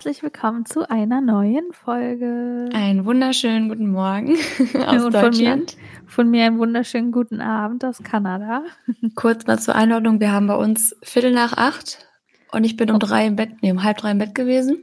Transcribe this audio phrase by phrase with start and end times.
[0.00, 2.70] herzlich willkommen zu einer neuen Folge.
[2.72, 4.30] Einen wunderschönen guten Morgen
[4.86, 5.72] aus Und Deutschland.
[5.72, 8.64] Von mir, von mir einen wunderschönen guten Abend aus Kanada.
[9.14, 12.08] Kurz mal zur Einordnung, wir haben bei uns Viertel nach acht
[12.50, 14.82] und ich bin um drei im Bett, nee, um halb drei im Bett gewesen.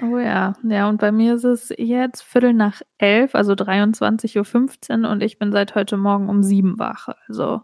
[0.00, 5.10] Oh ja, ja, und bei mir ist es jetzt Viertel nach elf, also 23.15 Uhr
[5.10, 7.08] und ich bin seit heute Morgen um sieben wach.
[7.28, 7.60] Also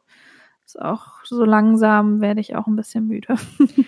[0.71, 3.37] ist auch so langsam werde ich auch ein bisschen müde.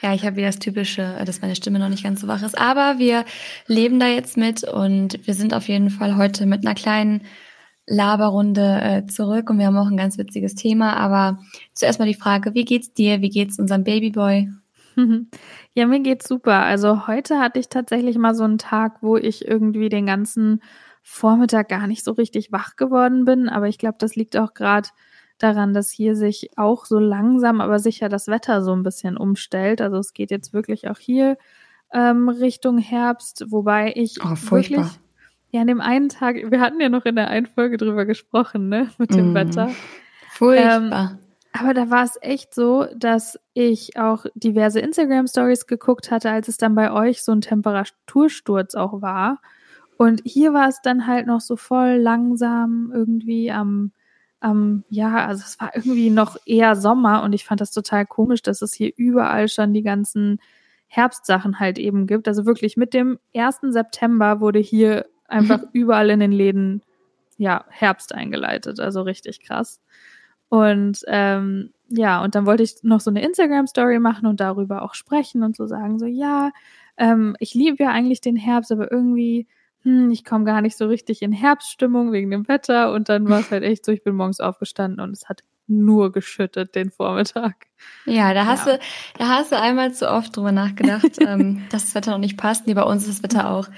[0.00, 2.58] Ja, ich habe wieder das Typische, dass meine Stimme noch nicht ganz so wach ist.
[2.58, 3.26] Aber wir
[3.66, 7.24] leben da jetzt mit und wir sind auf jeden Fall heute mit einer kleinen
[7.86, 10.96] Laberrunde äh, zurück und wir haben auch ein ganz witziges Thema.
[10.96, 11.40] Aber
[11.74, 13.20] zuerst mal die Frage, wie geht's dir?
[13.20, 14.48] Wie geht's unserem Babyboy?
[15.74, 16.62] Ja, mir geht's super.
[16.62, 20.62] Also heute hatte ich tatsächlich mal so einen Tag, wo ich irgendwie den ganzen
[21.02, 23.50] Vormittag gar nicht so richtig wach geworden bin.
[23.50, 24.88] Aber ich glaube, das liegt auch gerade
[25.38, 29.80] daran, dass hier sich auch so langsam, aber sicher das Wetter so ein bisschen umstellt.
[29.80, 31.36] Also es geht jetzt wirklich auch hier
[31.92, 34.86] ähm, Richtung Herbst, wobei ich oh, wirklich
[35.50, 38.68] ja an dem einen Tag, wir hatten ja noch in der einen Folge drüber gesprochen,
[38.68, 39.34] ne, mit dem mm.
[39.34, 39.70] Wetter.
[40.30, 41.10] Furchtbar.
[41.12, 41.18] Ähm,
[41.52, 46.48] aber da war es echt so, dass ich auch diverse Instagram Stories geguckt hatte, als
[46.48, 49.40] es dann bei euch so ein Temperatursturz auch war.
[49.96, 53.92] Und hier war es dann halt noch so voll langsam irgendwie am
[54.46, 58.42] ähm, ja, also es war irgendwie noch eher Sommer und ich fand das total komisch,
[58.42, 60.38] dass es hier überall schon die ganzen
[60.86, 62.28] Herbstsachen halt eben gibt.
[62.28, 63.58] Also wirklich mit dem 1.
[63.70, 66.82] September wurde hier einfach überall in den Läden
[67.38, 68.78] ja Herbst eingeleitet.
[68.80, 69.80] Also richtig krass.
[70.48, 74.94] Und ähm, ja, und dann wollte ich noch so eine Instagram-Story machen und darüber auch
[74.94, 76.52] sprechen und so sagen, so ja,
[76.96, 79.48] ähm, ich liebe ja eigentlich den Herbst, aber irgendwie
[79.86, 82.92] hm, ich komme gar nicht so richtig in Herbststimmung wegen dem Wetter.
[82.92, 86.10] Und dann war es halt echt so, ich bin morgens aufgestanden und es hat nur
[86.10, 87.68] geschüttet den Vormittag.
[88.04, 88.74] Ja, da hast ja.
[88.74, 88.80] du,
[89.18, 92.66] da hast du einmal zu oft drüber nachgedacht, ähm, dass das Wetter noch nicht passt.
[92.66, 93.68] Nee, bei uns ist das Wetter auch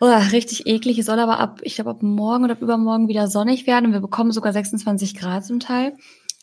[0.00, 0.98] oh, richtig eklig.
[0.98, 3.92] Es soll aber ab, ich glaube, ab morgen oder ab übermorgen wieder sonnig werden und
[3.92, 5.96] wir bekommen sogar 26 Grad zum Teil.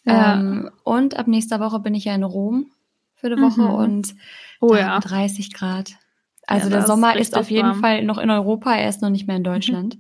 [0.06, 0.36] Ja.
[0.36, 2.72] Ähm, und ab nächster Woche bin ich ja in Rom
[3.16, 3.74] für eine Woche mhm.
[3.74, 4.16] und
[4.62, 4.98] oh, ja.
[4.98, 5.98] 30 Grad.
[6.52, 7.80] Also ja, der Sommer ist, ist auf jeden warm.
[7.80, 9.98] Fall noch in Europa, er ist noch nicht mehr in Deutschland.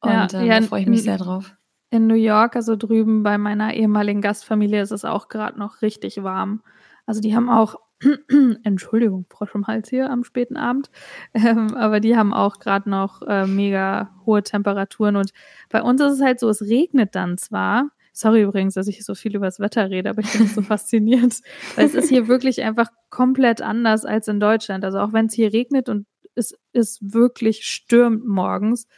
[0.00, 1.56] Und ja, ähm, ja, da freue ich mich in, sehr drauf.
[1.90, 6.22] In New York, also drüben bei meiner ehemaligen Gastfamilie, ist es auch gerade noch richtig
[6.22, 6.62] warm.
[7.06, 7.76] Also die haben auch,
[8.64, 10.90] Entschuldigung, Frosch im Hals hier am späten Abend,
[11.32, 15.14] ähm, aber die haben auch gerade noch äh, mega hohe Temperaturen.
[15.14, 15.30] Und
[15.68, 19.14] bei uns ist es halt so, es regnet dann zwar, Sorry übrigens, dass ich so
[19.14, 21.40] viel über das Wetter rede, aber ich es so faszinierend.
[21.76, 24.84] Weil es ist hier wirklich einfach komplett anders als in Deutschland.
[24.84, 28.88] Also auch wenn es hier regnet und es ist wirklich stürmt morgens,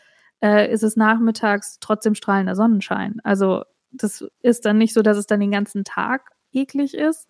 [0.43, 3.21] äh, ist es nachmittags trotzdem strahlender Sonnenschein.
[3.23, 7.29] Also das ist dann nicht so, dass es dann den ganzen Tag eklig ist,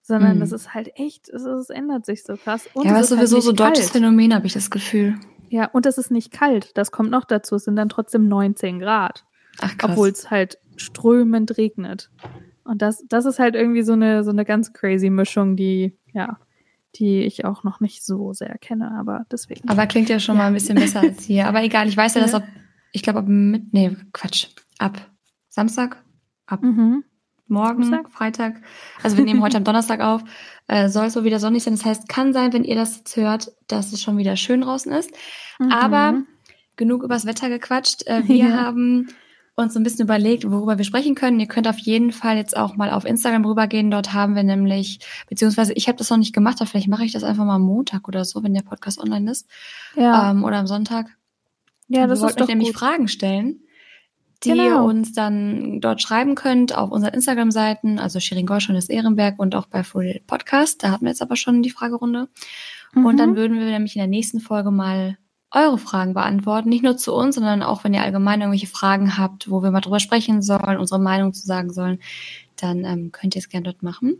[0.00, 2.68] sondern das ist halt echt, es, es ändert sich so krass.
[2.72, 5.16] Und ja, es ist halt sowieso halt so ein deutsches Phänomen, habe ich das Gefühl.
[5.48, 6.70] Ja, und es ist nicht kalt.
[6.78, 7.56] Das kommt noch dazu.
[7.56, 9.24] Es sind dann trotzdem 19 Grad.
[9.60, 9.90] Ach, krass.
[9.90, 12.10] Obwohl es halt strömend regnet.
[12.64, 16.38] Und das, das ist halt irgendwie so eine, so eine ganz crazy Mischung, die, ja,
[16.94, 19.68] die ich auch noch nicht so sehr kenne, aber deswegen.
[19.68, 20.42] Aber klingt ja schon ja.
[20.42, 21.46] mal ein bisschen besser als hier.
[21.48, 22.44] Aber egal, ich weiß ja, dass ab,
[22.92, 25.10] ich glaube ab mit, nee, Quatsch, ab
[25.48, 26.02] Samstag,
[26.46, 27.04] ab mhm.
[27.48, 28.10] morgen, Samstag?
[28.10, 28.62] Freitag,
[29.02, 30.22] also wir nehmen heute am Donnerstag auf,
[30.68, 31.74] äh, soll es so wieder sonnig sein.
[31.74, 34.92] Das heißt, kann sein, wenn ihr das jetzt hört, dass es schon wieder schön draußen
[34.92, 35.10] ist.
[35.58, 35.72] Mhm.
[35.72, 36.22] Aber
[36.76, 38.06] genug übers Wetter gequatscht.
[38.06, 38.50] Äh, wir ja.
[38.50, 39.08] haben
[39.54, 41.38] uns so ein bisschen überlegt, worüber wir sprechen können.
[41.38, 43.90] Ihr könnt auf jeden Fall jetzt auch mal auf Instagram rübergehen.
[43.90, 47.12] Dort haben wir nämlich, beziehungsweise ich habe das noch nicht gemacht, aber vielleicht mache ich
[47.12, 49.46] das einfach mal am Montag oder so, wenn der Podcast online ist.
[49.94, 50.30] Ja.
[50.30, 51.06] Ähm, oder am Sonntag.
[51.88, 52.78] Ja, das wir ist doch nämlich gut.
[52.78, 53.60] Fragen stellen,
[54.42, 54.64] die genau.
[54.64, 59.38] ihr uns dann dort schreiben könnt auf unseren Instagram-Seiten, also Shirin Gorsch und das Ehrenberg
[59.38, 60.82] und auch bei Full Podcast.
[60.82, 62.28] Da hatten wir jetzt aber schon die Fragerunde.
[62.94, 63.04] Mhm.
[63.04, 63.36] Und dann mhm.
[63.36, 65.18] würden wir nämlich in der nächsten Folge mal
[65.52, 66.68] eure Fragen beantworten.
[66.68, 69.80] Nicht nur zu uns, sondern auch, wenn ihr allgemein irgendwelche Fragen habt, wo wir mal
[69.80, 72.00] drüber sprechen sollen, unsere Meinung zu sagen sollen,
[72.56, 74.16] dann ähm, könnt ihr es gerne dort machen.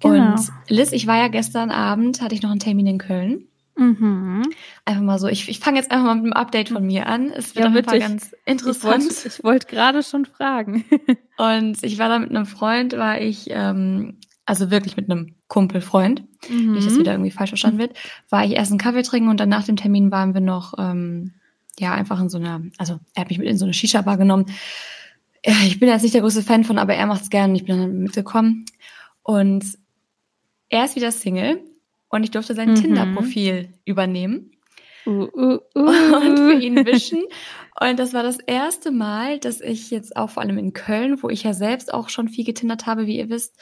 [0.00, 0.32] Genau.
[0.32, 3.46] Und Liz, ich war ja gestern Abend, hatte ich noch einen Termin in Köln.
[3.76, 4.42] Mhm.
[4.84, 7.30] Einfach mal so, ich, ich fange jetzt einfach mal mit einem Update von mir an.
[7.30, 9.04] Es wird ja, auf jeden Fall ganz interessant.
[9.04, 10.84] Ich wollte wollt gerade schon fragen.
[11.38, 16.24] Und ich war da mit einem Freund, war ich ähm, also wirklich mit einem Kumpelfreund,
[16.48, 16.72] mhm.
[16.72, 17.96] nicht, dass wieder irgendwie falsch verstanden wird,
[18.28, 21.34] war ich erst einen Kaffee trinken und dann nach dem Termin waren wir noch, ähm,
[21.78, 24.46] ja, einfach in so einer, also er hat mich mit in so eine Shisha-Bar genommen.
[25.42, 27.56] Ich bin jetzt nicht der größte Fan von, aber er macht's gerne.
[27.56, 28.64] Ich bin dann mitgekommen.
[29.22, 29.64] Und
[30.68, 31.60] er ist wieder Single
[32.08, 32.74] und ich durfte sein mhm.
[32.76, 34.52] Tinder-Profil übernehmen.
[35.06, 35.80] Uh, uh, uh.
[36.16, 37.24] Und für ihn wischen.
[37.80, 41.28] Und das war das erste Mal, dass ich jetzt auch vor allem in Köln, wo
[41.28, 43.56] ich ja selbst auch schon viel getindert habe, wie ihr wisst,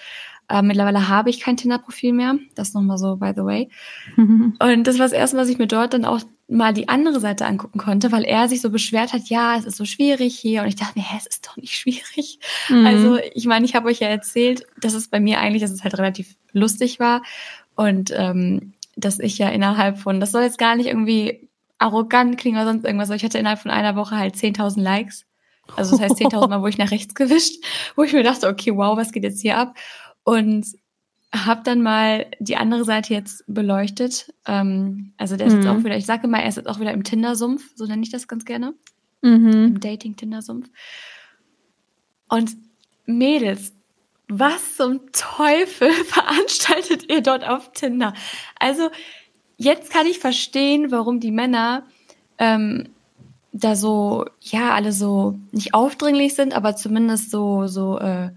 [0.50, 2.36] Äh, mittlerweile habe ich kein Tinder-Profil mehr.
[2.56, 3.70] Das nochmal so, by the way.
[4.16, 7.46] Und das war das erste, was ich mir dort dann auch mal die andere Seite
[7.46, 10.62] angucken konnte, weil er sich so beschwert hat, ja, es ist so schwierig hier.
[10.62, 12.40] Und ich dachte mir, hä, es ist doch nicht schwierig.
[12.68, 12.84] Mhm.
[12.84, 15.84] Also ich meine, ich habe euch ja erzählt, dass es bei mir eigentlich, dass es
[15.84, 17.22] halt relativ lustig war.
[17.76, 21.48] Und ähm, dass ich ja innerhalb von, das soll jetzt gar nicht irgendwie
[21.78, 25.26] arrogant klingen oder sonst irgendwas, aber ich hatte innerhalb von einer Woche halt 10.000 Likes.
[25.76, 27.64] Also das heißt 10.000 Mal, wo ich nach rechts gewischt,
[27.96, 29.76] wo ich mir dachte, okay, wow, was geht jetzt hier ab?
[30.24, 30.66] Und
[31.32, 34.32] habe dann mal die andere Seite jetzt beleuchtet.
[34.46, 35.60] Ähm, also der ist mhm.
[35.60, 38.02] jetzt auch wieder, ich sage mal, er ist jetzt auch wieder im Tinder-Sumpf, so nenne
[38.02, 38.74] ich das ganz gerne.
[39.22, 39.52] Mhm.
[39.52, 40.68] Im Dating-Tinder-Sumpf.
[42.28, 42.56] Und
[43.06, 43.72] Mädels,
[44.28, 48.14] was zum Teufel veranstaltet ihr dort auf Tinder?
[48.58, 48.90] Also
[49.56, 51.86] jetzt kann ich verstehen, warum die Männer
[52.38, 52.88] ähm,
[53.52, 58.30] da so, ja, alle so nicht aufdringlich sind, aber zumindest so, so äh,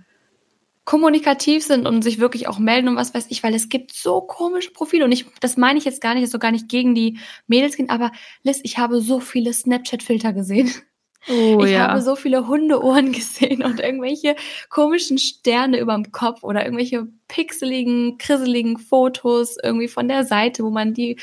[0.86, 4.22] kommunikativ sind und sich wirklich auch melden und was weiß ich, weil es gibt so
[4.22, 6.94] komische Profile und ich, das meine ich jetzt gar nicht, ist so gar nicht gegen
[6.94, 8.12] die Mädels gehen, aber
[8.44, 10.72] Liz, ich habe so viele Snapchat-Filter gesehen.
[11.30, 11.88] Oh, ich ja.
[11.88, 14.36] habe so viele Hundeohren gesehen und irgendwelche
[14.70, 20.94] komischen Sterne überm Kopf oder irgendwelche pixeligen, krisseligen Fotos irgendwie von der Seite, wo man
[20.94, 21.18] die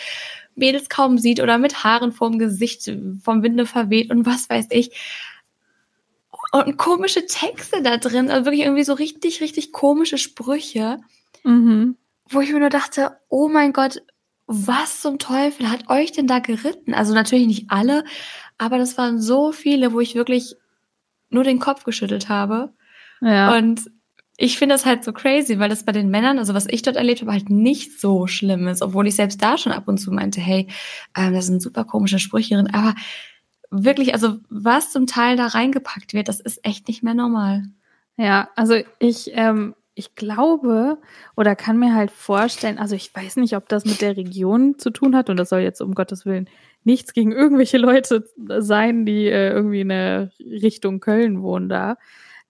[0.55, 2.91] Mädels kaum sieht oder mit Haaren vorm Gesicht
[3.23, 4.91] vom Winde verweht und was weiß ich
[6.52, 10.99] und komische Texte da drin, also wirklich irgendwie so richtig, richtig komische Sprüche,
[11.44, 11.97] mhm.
[12.29, 14.02] wo ich mir nur dachte, oh mein Gott,
[14.47, 16.93] was zum Teufel hat euch denn da geritten?
[16.93, 18.05] Also natürlich nicht alle,
[18.58, 20.56] aber das waren so viele, wo ich wirklich
[21.29, 22.73] nur den Kopf geschüttelt habe.
[23.20, 23.56] Ja.
[23.56, 23.82] Und
[24.37, 26.97] ich finde das halt so crazy, weil das bei den Männern, also was ich dort
[26.97, 30.11] erlebt habe, halt nicht so schlimm ist, obwohl ich selbst da schon ab und zu
[30.11, 30.67] meinte, hey,
[31.14, 32.94] ähm, das sind super komische Sprüche drin, aber
[33.70, 37.64] wirklich, also was zum Teil da reingepackt wird, das ist echt nicht mehr normal.
[38.17, 40.99] Ja, also ich, ähm, ich glaube
[41.37, 44.90] oder kann mir halt vorstellen, also ich weiß nicht, ob das mit der Region zu
[44.90, 46.49] tun hat und das soll jetzt um Gottes Willen
[46.84, 48.25] nichts gegen irgendwelche Leute
[48.58, 51.96] sein, die äh, irgendwie in der Richtung Köln wohnen da.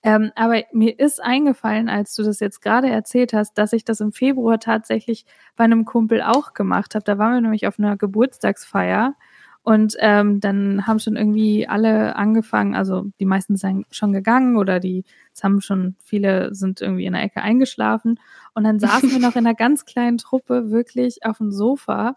[0.02, 4.00] Ähm, aber mir ist eingefallen, als du das jetzt gerade erzählt hast, dass ich das
[4.00, 5.26] im Februar tatsächlich
[5.56, 7.04] bei einem Kumpel auch gemacht habe.
[7.04, 9.14] Da waren wir nämlich auf einer Geburtstagsfeier
[9.62, 14.80] und ähm, dann haben schon irgendwie alle angefangen, also die meisten sind schon gegangen oder
[14.80, 15.04] die
[15.42, 18.18] haben schon, viele sind irgendwie in der Ecke eingeschlafen.
[18.54, 22.16] Und dann saßen wir noch in einer ganz kleinen Truppe wirklich auf dem Sofa.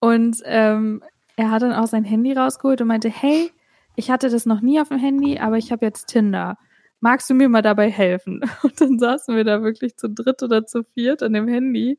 [0.00, 1.02] Und ähm,
[1.36, 3.50] er hat dann auch sein Handy rausgeholt und meinte, hey,
[3.96, 6.58] ich hatte das noch nie auf dem Handy, aber ich habe jetzt Tinder.
[7.00, 8.40] Magst du mir mal dabei helfen?
[8.62, 11.98] Und dann saßen wir da wirklich zu dritt oder zu viert an dem Handy.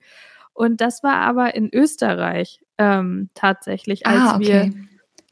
[0.53, 4.71] Und das war aber in Österreich ähm, tatsächlich, als ah, okay.
[4.73, 4.85] wir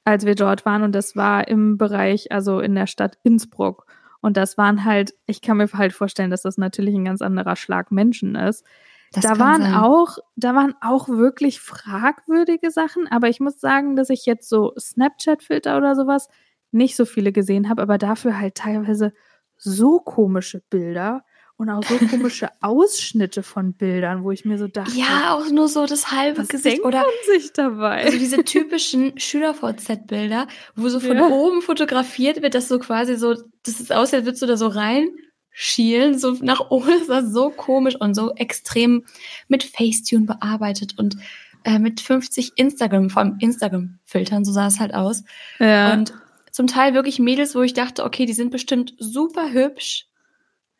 [0.05, 3.85] als wir dort waren und das war im Bereich, also in der Stadt Innsbruck.
[4.21, 7.55] Und das waren halt, ich kann mir halt vorstellen, dass das natürlich ein ganz anderer
[7.55, 8.65] Schlag Menschen ist.
[9.11, 9.75] Das da waren sein.
[9.75, 14.73] auch, da waren auch wirklich fragwürdige Sachen, aber ich muss sagen, dass ich jetzt so
[14.77, 16.29] Snapchat-Filter oder sowas
[16.71, 19.13] nicht so viele gesehen habe, aber dafür halt teilweise
[19.55, 21.23] so komische Bilder
[21.57, 24.97] und auch so komische Ausschnitte von Bildern, wo ich mir so dachte.
[24.97, 28.03] Ja, auch nur so das halbe was Gesicht denkt oder man sich dabei.
[28.03, 31.27] Also diese typischen Schüler-VZ-Bilder, wo so von ja.
[31.27, 34.67] oben fotografiert wird, dass so quasi so, das ist aus, als würdest du da so
[34.67, 36.87] reinschielen, so nach oben.
[36.99, 39.05] Das war so komisch und so extrem
[39.47, 41.17] mit Facetune bearbeitet und
[41.63, 45.23] äh, mit 50 Instagram, vor allem Instagram-Filtern, so sah es halt aus.
[45.59, 45.93] Ja.
[45.93, 46.13] Und
[46.51, 50.07] zum Teil wirklich Mädels, wo ich dachte, okay, die sind bestimmt super hübsch,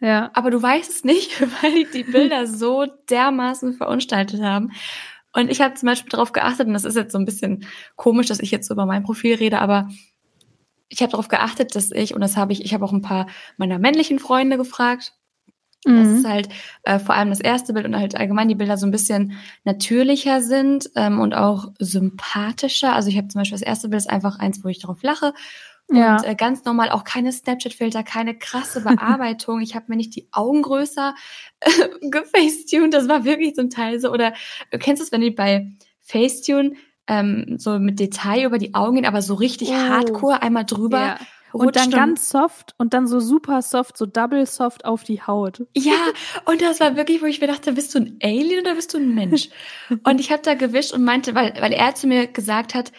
[0.03, 0.29] ja.
[0.33, 4.71] Aber du weißt es nicht, weil die, die Bilder so dermaßen verunstaltet haben.
[5.35, 8.27] Und ich habe zum Beispiel darauf geachtet, und das ist jetzt so ein bisschen komisch,
[8.27, 9.89] dass ich jetzt so über mein Profil rede, aber
[10.89, 13.27] ich habe darauf geachtet, dass ich, und das habe ich, ich habe auch ein paar
[13.57, 15.13] meiner männlichen Freunde gefragt.
[15.85, 15.97] Mhm.
[15.97, 16.49] Das ist halt
[16.83, 19.33] äh, vor allem das erste Bild und halt allgemein die Bilder so ein bisschen
[19.63, 22.93] natürlicher sind ähm, und auch sympathischer.
[22.93, 25.33] Also ich habe zum Beispiel das erste Bild ist einfach eins, wo ich darauf lache
[25.89, 26.17] ja.
[26.17, 29.61] Und äh, ganz normal auch keine Snapchat-Filter, keine krasse Bearbeitung.
[29.61, 31.13] ich habe mir nicht die Augen größer
[31.59, 31.69] äh,
[32.09, 32.93] gefacetuned.
[32.93, 34.11] Das war wirklich zum Teil so.
[34.11, 34.33] Oder
[34.71, 35.71] äh, kennst du es, wenn die bei
[36.01, 36.73] Facetune
[37.07, 39.73] ähm, so mit Detail über die Augen gehen, aber so richtig oh.
[39.73, 40.99] hardcore einmal drüber.
[40.99, 41.19] Ja.
[41.51, 45.67] Und dann ganz soft und dann so super soft, so double soft auf die Haut.
[45.75, 45.93] Ja,
[46.45, 48.97] und das war wirklich, wo ich mir dachte, bist du ein Alien oder bist du
[48.97, 49.49] ein Mensch?
[50.03, 52.91] und ich habe da gewischt und meinte, weil, weil er zu mir gesagt hat,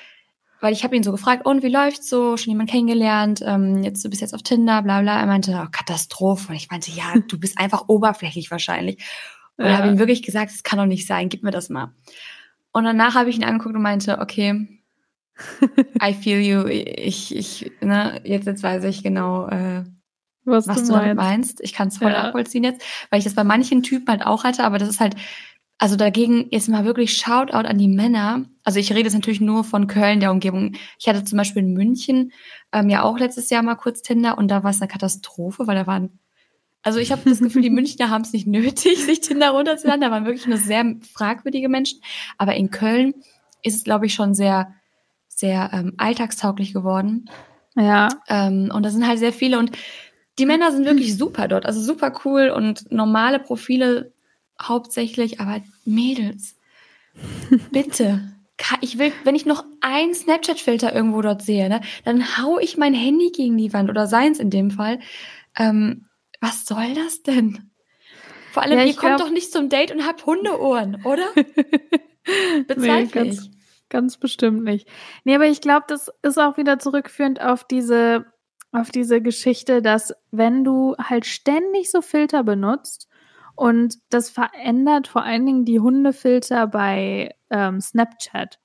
[0.64, 2.38] weil ich habe ihn so gefragt, und wie läuft's so?
[2.38, 3.42] Schon jemand kennengelernt?
[3.44, 5.20] Ähm, jetzt du bist jetzt auf Tinder, bla bla.
[5.20, 6.48] Er meinte, oh, Katastrophe.
[6.48, 9.04] Und ich meinte, ja, du bist einfach oberflächlich wahrscheinlich.
[9.58, 9.76] Und ja.
[9.76, 11.92] habe ihm wirklich gesagt, das kann doch nicht sein, gib mir das mal.
[12.72, 14.80] Und danach habe ich ihn angeguckt und meinte, okay,
[16.02, 16.64] I feel you.
[16.64, 19.84] Ich, ich, ne, jetzt, jetzt weiß ich genau, äh,
[20.46, 21.16] was, was du, du meinst.
[21.16, 21.60] meinst.
[21.60, 22.22] Ich kann es voll ja.
[22.22, 25.14] nachvollziehen jetzt, weil ich das bei manchen Typen halt auch hatte, aber das ist halt,
[25.78, 28.44] also dagegen jetzt mal wirklich Shoutout an die Männer.
[28.62, 30.76] Also ich rede jetzt natürlich nur von Köln, der Umgebung.
[30.98, 32.32] Ich hatte zum Beispiel in München
[32.72, 35.76] ähm, ja auch letztes Jahr mal kurz Tinder und da war es eine Katastrophe, weil
[35.76, 36.18] da waren
[36.84, 40.02] also ich habe das Gefühl, die Münchner haben es nicht nötig, sich Tinder runterzuladen.
[40.02, 42.00] Da waren wirklich nur sehr fragwürdige Menschen.
[42.36, 43.14] Aber in Köln
[43.62, 44.74] ist es, glaube ich, schon sehr,
[45.28, 47.30] sehr ähm, alltagstauglich geworden.
[47.74, 48.10] Ja.
[48.28, 49.58] Ähm, und da sind halt sehr viele.
[49.58, 49.72] Und
[50.38, 51.64] die Männer sind wirklich super dort.
[51.64, 54.12] Also super cool und normale Profile
[54.60, 55.40] hauptsächlich.
[55.40, 56.56] Aber Mädels,
[57.70, 58.32] bitte.
[58.80, 62.94] Ich will, wenn ich noch ein Snapchat-Filter irgendwo dort sehe, ne, dann hau ich mein
[62.94, 65.00] Handy gegen die Wand oder seins in dem Fall.
[65.56, 66.06] Ähm,
[66.40, 67.70] was soll das denn?
[68.52, 71.26] Vor allem, ja, ihr kommt doch nicht zum Date und habt Hundeohren, oder?
[72.68, 73.50] Bezweifle nee, ganz, ich.
[73.88, 74.88] Ganz bestimmt nicht.
[75.24, 78.26] Nee, aber ich glaube, das ist auch wieder zurückführend auf diese,
[78.70, 83.08] auf diese Geschichte, dass wenn du halt ständig so Filter benutzt
[83.54, 88.58] und das verändert vor allen Dingen die Hundefilter bei ähm, Snapchat.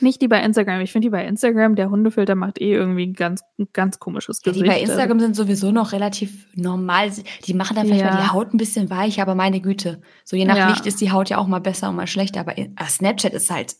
[0.00, 0.80] Nicht die bei Instagram.
[0.80, 4.64] Ich finde die bei Instagram, der Hundefilter macht eh irgendwie ein ganz, ganz komisches Gesicht.
[4.64, 7.10] Ja, die bei Instagram sind sowieso noch relativ normal.
[7.44, 8.12] Die machen dann vielleicht ja.
[8.12, 10.00] mal die Haut ein bisschen weich, aber meine Güte.
[10.24, 10.68] So je nach ja.
[10.68, 12.40] Licht ist die Haut ja auch mal besser und mal schlechter.
[12.40, 13.74] Aber ah, Snapchat ist halt.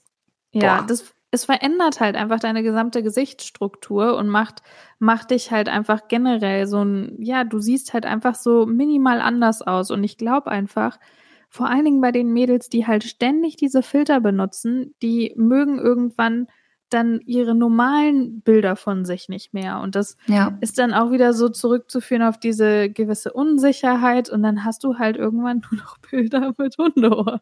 [0.52, 0.62] Boah.
[0.62, 4.62] Ja, das, es verändert halt einfach deine gesamte Gesichtsstruktur und macht,
[4.98, 9.62] macht dich halt einfach generell so ein, ja, du siehst halt einfach so minimal anders
[9.62, 9.90] aus.
[9.90, 10.98] Und ich glaube einfach,
[11.50, 16.46] vor allen Dingen bei den Mädels, die halt ständig diese Filter benutzen, die mögen irgendwann
[16.90, 19.80] dann ihre normalen Bilder von sich nicht mehr.
[19.80, 20.56] Und das ja.
[20.60, 24.30] ist dann auch wieder so zurückzuführen auf diese gewisse Unsicherheit.
[24.30, 27.40] Und dann hast du halt irgendwann nur noch Bilder mit Hundeohren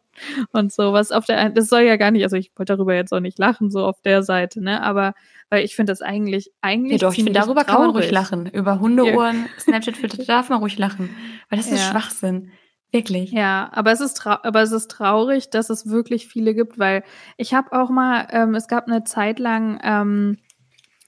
[0.51, 3.19] und sowas auf der, das soll ja gar nicht, also ich wollte darüber jetzt auch
[3.19, 5.13] nicht lachen, so auf der Seite, ne, aber,
[5.49, 7.01] weil ich finde das eigentlich, eigentlich.
[7.01, 7.67] Ja doch, ich finde, darüber traurig.
[7.67, 8.45] kann man ruhig lachen.
[8.47, 9.61] Über Hundeohren, ja.
[9.61, 11.09] Snapchat-Filter darf man ruhig lachen.
[11.49, 11.91] Weil das ist ja.
[11.91, 12.51] Schwachsinn.
[12.91, 13.31] Wirklich.
[13.31, 17.03] Ja, aber es ist aber es ist traurig, dass es wirklich viele gibt, weil
[17.35, 20.37] ich habe auch mal, ähm, es gab eine Zeit lang, ähm,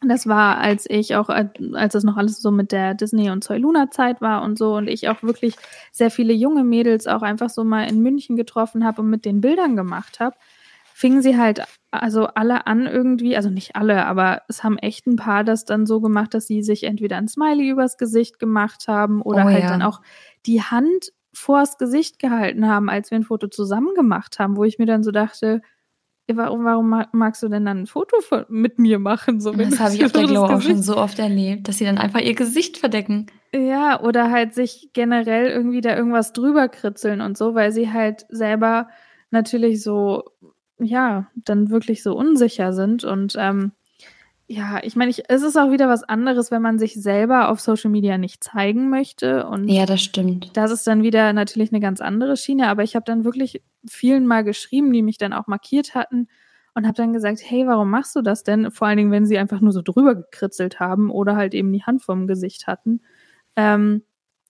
[0.01, 3.57] das war, als ich auch, als es noch alles so mit der Disney und Zoe
[3.57, 5.55] Luna Zeit war und so und ich auch wirklich
[5.91, 9.41] sehr viele junge Mädels auch einfach so mal in München getroffen habe und mit den
[9.41, 10.35] Bildern gemacht habe,
[10.93, 15.15] fingen sie halt also alle an irgendwie, also nicht alle, aber es haben echt ein
[15.15, 19.21] paar das dann so gemacht, dass sie sich entweder ein Smiley übers Gesicht gemacht haben
[19.21, 19.69] oder oh, halt ja.
[19.69, 20.01] dann auch
[20.45, 24.79] die Hand vors Gesicht gehalten haben, als wir ein Foto zusammen gemacht haben, wo ich
[24.79, 25.61] mir dann so dachte,
[26.27, 29.39] warum, warum magst du denn dann ein Foto von, mit mir machen?
[29.39, 31.97] So, das habe ich auf der Glow auch schon so oft erlebt, dass sie dann
[31.97, 33.27] einfach ihr Gesicht verdecken.
[33.53, 38.25] Ja, oder halt sich generell irgendwie da irgendwas drüber kritzeln und so, weil sie halt
[38.29, 38.89] selber
[39.31, 40.25] natürlich so,
[40.79, 43.71] ja, dann wirklich so unsicher sind und ähm,
[44.51, 47.59] ja, ich meine, ich, es ist auch wieder was anderes, wenn man sich selber auf
[47.59, 49.45] Social Media nicht zeigen möchte.
[49.45, 50.49] Und ja, das stimmt.
[50.57, 52.67] Das ist dann wieder natürlich eine ganz andere Schiene.
[52.67, 56.29] Aber ich habe dann wirklich vielen mal geschrieben, die mich dann auch markiert hatten
[56.73, 58.71] und habe dann gesagt, hey, warum machst du das denn?
[58.71, 61.83] Vor allen Dingen, wenn sie einfach nur so drüber gekritzelt haben oder halt eben die
[61.83, 63.01] Hand vorm Gesicht hatten.
[63.55, 64.01] Ähm,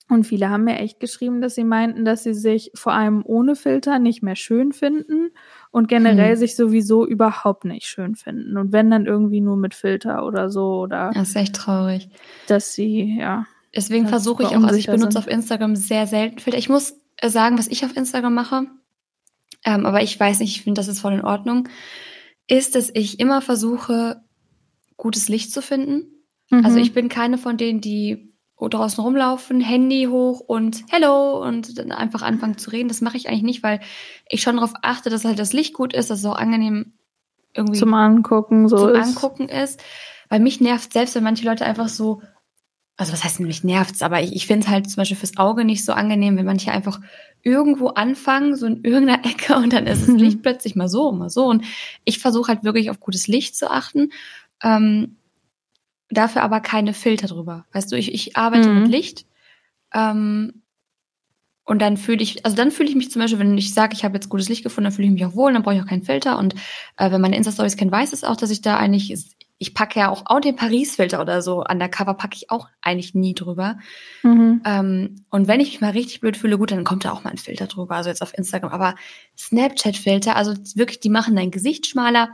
[0.08, 3.58] und viele haben mir echt geschrieben, dass sie meinten, dass sie sich vor allem ohne
[3.58, 5.32] Filter nicht mehr schön finden
[5.71, 6.38] und generell hm.
[6.39, 8.57] sich sowieso überhaupt nicht schön finden.
[8.57, 11.11] Und wenn dann irgendwie nur mit Filter oder so oder.
[11.13, 12.09] Das ist echt traurig.
[12.47, 13.45] Dass sie, ja.
[13.75, 15.17] Deswegen versuche ich auch, also ich benutze sind.
[15.17, 16.57] auf Instagram sehr selten Filter.
[16.57, 18.65] Ich muss äh, sagen, was ich auf Instagram mache,
[19.63, 21.69] ähm, aber ich weiß nicht, ich finde, das ist voll in Ordnung,
[22.47, 24.21] ist, dass ich immer versuche,
[24.97, 26.07] gutes Licht zu finden.
[26.49, 26.65] Also mhm.
[26.65, 28.28] Also ich bin keine von denen, die
[28.68, 32.89] draußen rumlaufen, Handy hoch und Hello und dann einfach anfangen zu reden.
[32.89, 33.80] Das mache ich eigentlich nicht, weil
[34.28, 36.94] ich schon darauf achte, dass halt das Licht gut ist, dass es auch angenehm
[37.54, 39.08] irgendwie zum Angucken so zum ist.
[39.08, 39.82] Angucken ist.
[40.28, 42.22] Weil mich nervt selbst, wenn manche Leute einfach so,
[42.98, 45.63] also was heißt mich nervt's, aber ich, ich finde es halt zum Beispiel fürs Auge
[45.63, 47.00] nicht so angenehm, wenn manche einfach
[47.42, 51.30] irgendwo anfangen, so in irgendeiner Ecke und dann ist das Licht plötzlich mal so, mal
[51.30, 51.46] so.
[51.46, 51.63] Und
[52.04, 54.12] ich versuche halt wirklich auf gutes Licht zu achten.
[54.62, 55.16] Ähm,
[56.10, 57.66] dafür aber keine Filter drüber.
[57.72, 58.84] Weißt du, ich, ich arbeite mhm.
[58.84, 59.25] mit Licht.
[59.94, 60.62] Ähm,
[61.70, 64.04] und dann fühle ich, also dann fühle ich mich zum Beispiel, wenn ich sage, ich
[64.04, 65.86] habe jetzt gutes Licht gefunden, dann fühle ich mich auch wohl, dann brauche ich auch
[65.86, 66.39] keinen Filter.
[66.39, 66.56] Und
[66.98, 70.10] äh, wenn meine Insta-Stories kennen, weiß es auch, dass ich da eigentlich, ich packe ja
[70.10, 73.78] auch, auch den Paris-Filter oder so an der Cover packe ich auch eigentlich nie drüber.
[74.24, 74.62] Mhm.
[74.66, 77.30] Ähm, und wenn ich mich mal richtig blöd fühle, gut, dann kommt da auch mal
[77.30, 78.72] ein Filter drüber, also jetzt auf Instagram.
[78.72, 78.96] Aber
[79.38, 82.30] Snapchat-Filter, also wirklich, die machen dein Gesicht schmaler,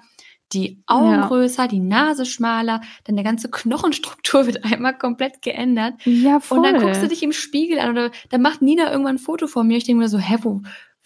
[0.53, 1.27] die Augen ja.
[1.27, 5.93] größer, die Nase schmaler, dann der ganze Knochenstruktur wird einmal komplett geändert.
[6.05, 6.59] Ja, voll.
[6.59, 9.47] Und dann guckst du dich im Spiegel an oder dann macht Nina irgendwann ein Foto
[9.47, 9.77] von mir.
[9.77, 10.61] Ich denke mir so, hä, wo,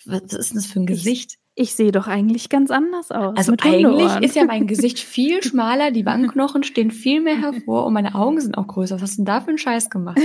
[0.05, 1.37] was ist denn das für ein Gesicht?
[1.55, 3.37] Ich, ich sehe doch eigentlich ganz anders aus.
[3.37, 7.93] Also eigentlich ist ja mein Gesicht viel schmaler, die Wangenknochen stehen viel mehr hervor und
[7.93, 8.95] meine Augen sind auch größer.
[8.95, 10.19] Was hast du denn da für einen Scheiß gemacht?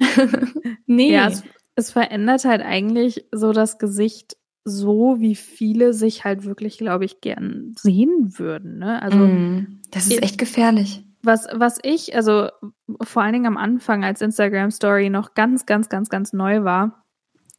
[0.86, 1.12] nee.
[1.12, 1.42] Ja, es,
[1.74, 7.20] es verändert halt eigentlich so das Gesicht so, wie viele sich halt wirklich, glaube ich,
[7.20, 8.78] gern sehen würden.
[8.78, 9.00] Ne?
[9.02, 11.04] Also mm, das ist echt gefährlich.
[11.22, 12.48] Was, was ich, also
[13.02, 17.04] vor allen Dingen am Anfang, als Instagram Story noch ganz, ganz, ganz, ganz neu war,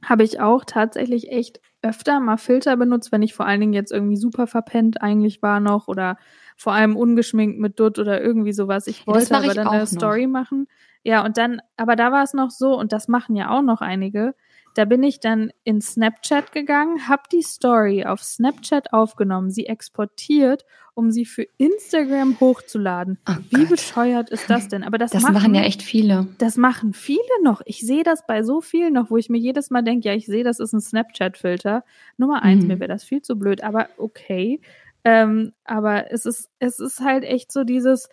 [0.04, 3.92] habe ich auch tatsächlich echt öfter mal Filter benutzt, wenn ich vor allen Dingen jetzt
[3.92, 6.18] irgendwie super verpennt eigentlich war noch oder
[6.58, 8.88] vor allem ungeschminkt mit Dutt oder irgendwie sowas.
[8.88, 9.88] Ich wollte ja, aber dann eine noch.
[9.88, 10.68] Story machen.
[11.04, 13.82] Ja, und dann, aber da war es noch so, und das machen ja auch noch
[13.82, 14.34] einige,
[14.75, 20.65] da bin ich dann in Snapchat gegangen, habe die Story auf Snapchat aufgenommen, sie exportiert,
[20.94, 23.17] um sie für Instagram hochzuladen.
[23.27, 23.70] Oh Wie Gott.
[23.70, 24.84] bescheuert ist das denn?
[24.84, 26.27] Aber das, das machen, machen, ja echt viele.
[26.39, 27.62] Das machen viele noch.
[27.65, 30.25] Ich sehe das bei so vielen noch, wo ich mir jedes Mal denke, ja, ich
[30.25, 31.86] sehe, das ist ein Snapchat-Filter.
[32.17, 32.67] Nummer eins, mhm.
[32.67, 34.60] mir wäre das viel zu blöd, aber okay.
[35.05, 38.10] Ähm, aber es ist, es ist halt echt so dieses,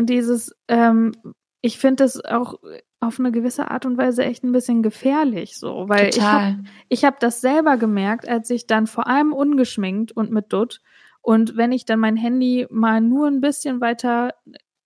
[0.00, 1.12] dieses, ähm,
[1.60, 2.54] ich finde es auch
[3.00, 6.10] auf eine gewisse Art und Weise echt ein bisschen gefährlich, so, weil Total.
[6.10, 10.52] ich habe ich hab das selber gemerkt, als ich dann vor allem ungeschminkt und mit
[10.52, 10.80] Dutt
[11.20, 14.34] und wenn ich dann mein Handy mal nur ein bisschen weiter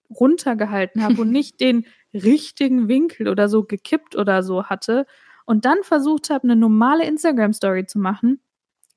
[0.08, 5.06] runtergehalten habe und nicht den richtigen Winkel oder so gekippt oder so hatte
[5.46, 8.40] und dann versucht habe, eine normale Instagram Story zu machen,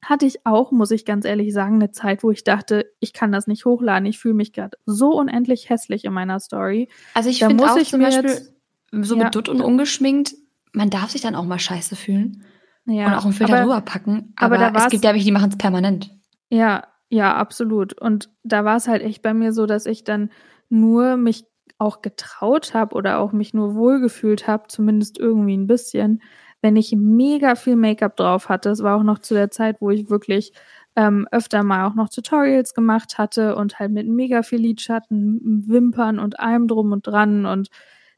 [0.03, 3.31] hatte ich auch, muss ich ganz ehrlich sagen, eine Zeit, wo ich dachte, ich kann
[3.31, 4.05] das nicht hochladen.
[4.05, 6.89] Ich fühle mich gerade so unendlich hässlich in meiner Story.
[7.13, 8.53] Also ich finde auch ich zum Beispiel jetzt,
[8.91, 9.29] so mit ja.
[9.29, 10.35] Dutt und ungeschminkt,
[10.73, 12.43] man darf sich dann auch mal scheiße fühlen.
[12.85, 14.33] Ja, und auch einen Filter drüber packen.
[14.35, 16.11] Aber, aber es gibt ja welche, die machen es permanent.
[16.49, 17.93] Ja, ja, absolut.
[17.93, 20.31] Und da war es halt echt bei mir so, dass ich dann
[20.69, 21.45] nur mich
[21.77, 26.21] auch getraut habe oder auch mich nur wohlgefühlt habe, zumindest irgendwie ein bisschen,
[26.63, 28.69] wenn ich mega viel Make-up drauf hatte.
[28.69, 30.53] Es war auch noch zu der Zeit, wo ich wirklich
[30.95, 36.19] ähm, öfter mal auch noch Tutorials gemacht hatte und halt mit mega viel Lidschatten, Wimpern
[36.19, 37.69] und allem drum und dran und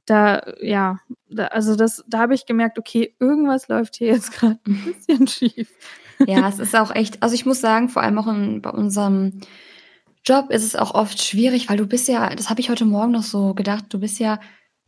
[0.05, 0.99] da, ja,
[1.29, 5.27] da, also das, da habe ich gemerkt, okay, irgendwas läuft hier jetzt gerade ein bisschen
[5.27, 5.69] schief.
[6.27, 9.39] Ja, es ist auch echt, also ich muss sagen, vor allem auch in, bei unserem
[10.23, 13.11] Job ist es auch oft schwierig, weil du bist ja, das habe ich heute Morgen
[13.11, 14.39] noch so gedacht, du bist ja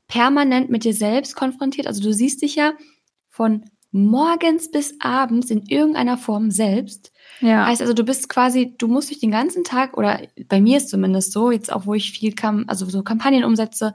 [0.08, 1.88] permanent mit dir selbst konfrontiert.
[1.88, 2.74] Also du siehst dich ja
[3.38, 7.12] von morgens bis abends in irgendeiner Form selbst.
[7.40, 7.68] Ja.
[7.68, 10.90] Heißt also, du bist quasi, du musst dich den ganzen Tag, oder bei mir ist
[10.90, 13.94] zumindest so, jetzt auch wo ich viel kam, also so Kampagnen umsetze,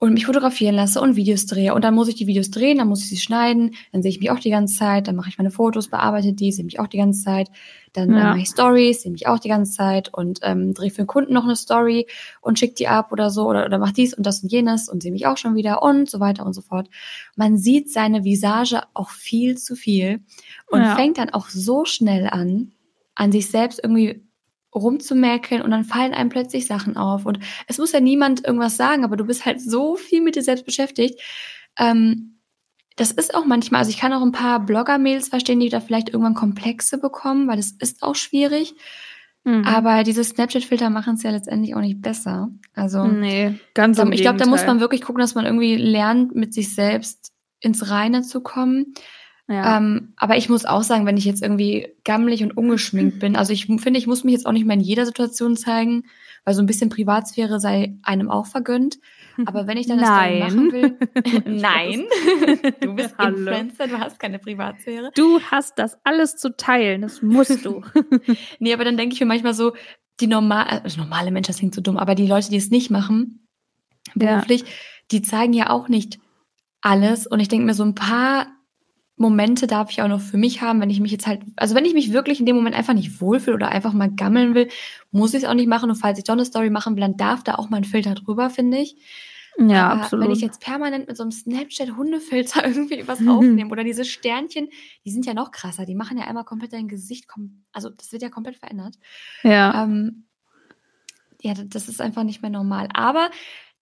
[0.00, 1.74] und mich fotografieren lasse und Videos drehe.
[1.74, 4.18] Und dann muss ich die Videos drehen, dann muss ich sie schneiden, dann sehe ich
[4.18, 6.86] mich auch die ganze Zeit, dann mache ich meine Fotos, bearbeite die, sehe mich auch
[6.86, 7.50] die ganze Zeit.
[7.92, 8.30] Dann, ja.
[8.30, 11.34] mache ich Stories, sehe mich auch die ganze Zeit und ähm, drehe für den Kunden
[11.34, 12.06] noch eine Story
[12.40, 15.02] und schicke die ab oder so oder, oder mache dies und das und jenes und
[15.02, 16.88] sehe mich auch schon wieder und so weiter und so fort.
[17.36, 20.20] Man sieht seine Visage auch viel zu viel
[20.68, 20.96] und ja.
[20.96, 22.72] fängt dann auch so schnell an,
[23.16, 24.22] an sich selbst irgendwie
[24.74, 27.26] rumzumäkeln und dann fallen einem plötzlich Sachen auf.
[27.26, 30.42] Und es muss ja niemand irgendwas sagen, aber du bist halt so viel mit dir
[30.42, 31.20] selbst beschäftigt.
[31.78, 32.40] Ähm,
[32.96, 36.10] das ist auch manchmal, also ich kann auch ein paar Blogger-Mails verstehen, die da vielleicht
[36.10, 38.74] irgendwann Komplexe bekommen, weil das ist auch schwierig.
[39.44, 39.64] Mhm.
[39.64, 42.50] Aber diese Snapchat-Filter machen es ja letztendlich auch nicht besser.
[42.74, 46.34] Also nee, ganz im Ich glaube, da muss man wirklich gucken, dass man irgendwie lernt,
[46.34, 48.94] mit sich selbst ins Reine zu kommen.
[49.50, 49.78] Ja.
[49.78, 53.52] Ähm, aber ich muss auch sagen, wenn ich jetzt irgendwie gammelig und ungeschminkt bin, also
[53.52, 56.04] ich finde, ich muss mich jetzt auch nicht mehr in jeder Situation zeigen,
[56.44, 59.00] weil so ein bisschen Privatsphäre sei einem auch vergönnt.
[59.46, 60.38] Aber wenn ich dann das nein.
[60.38, 60.98] machen will,
[61.46, 62.04] nein,
[62.80, 63.38] du bist Hallo.
[63.38, 65.10] Influencer, du hast keine Privatsphäre.
[65.16, 67.82] Du hast das alles zu teilen, das musst du.
[68.60, 69.72] nee, aber dann denke ich mir manchmal so,
[70.20, 72.90] die normal, also normale Menschen, das klingt so dumm, aber die Leute, die es nicht
[72.90, 73.48] machen,
[74.14, 74.66] beruflich, ja.
[75.10, 76.20] die zeigen ja auch nicht
[76.82, 77.26] alles.
[77.26, 78.46] Und ich denke mir so ein paar
[79.20, 81.84] Momente darf ich auch noch für mich haben, wenn ich mich jetzt halt, also wenn
[81.84, 84.68] ich mich wirklich in dem Moment einfach nicht wohlfühle oder einfach mal gammeln will,
[85.10, 85.90] muss ich es auch nicht machen.
[85.90, 88.14] Und falls ich doch eine Story machen will, dann darf da auch mal ein Filter
[88.14, 88.96] drüber, finde ich.
[89.58, 90.24] Ja, Aber absolut.
[90.24, 93.28] Wenn ich jetzt permanent mit so einem Snapchat-Hundefilter irgendwie was mhm.
[93.28, 94.70] aufnehme oder diese Sternchen,
[95.04, 97.26] die sind ja noch krasser, die machen ja einmal komplett dein Gesicht,
[97.72, 98.94] also das wird ja komplett verändert.
[99.42, 99.84] Ja.
[99.84, 100.24] Ähm,
[101.42, 102.88] ja, das ist einfach nicht mehr normal.
[102.94, 103.30] Aber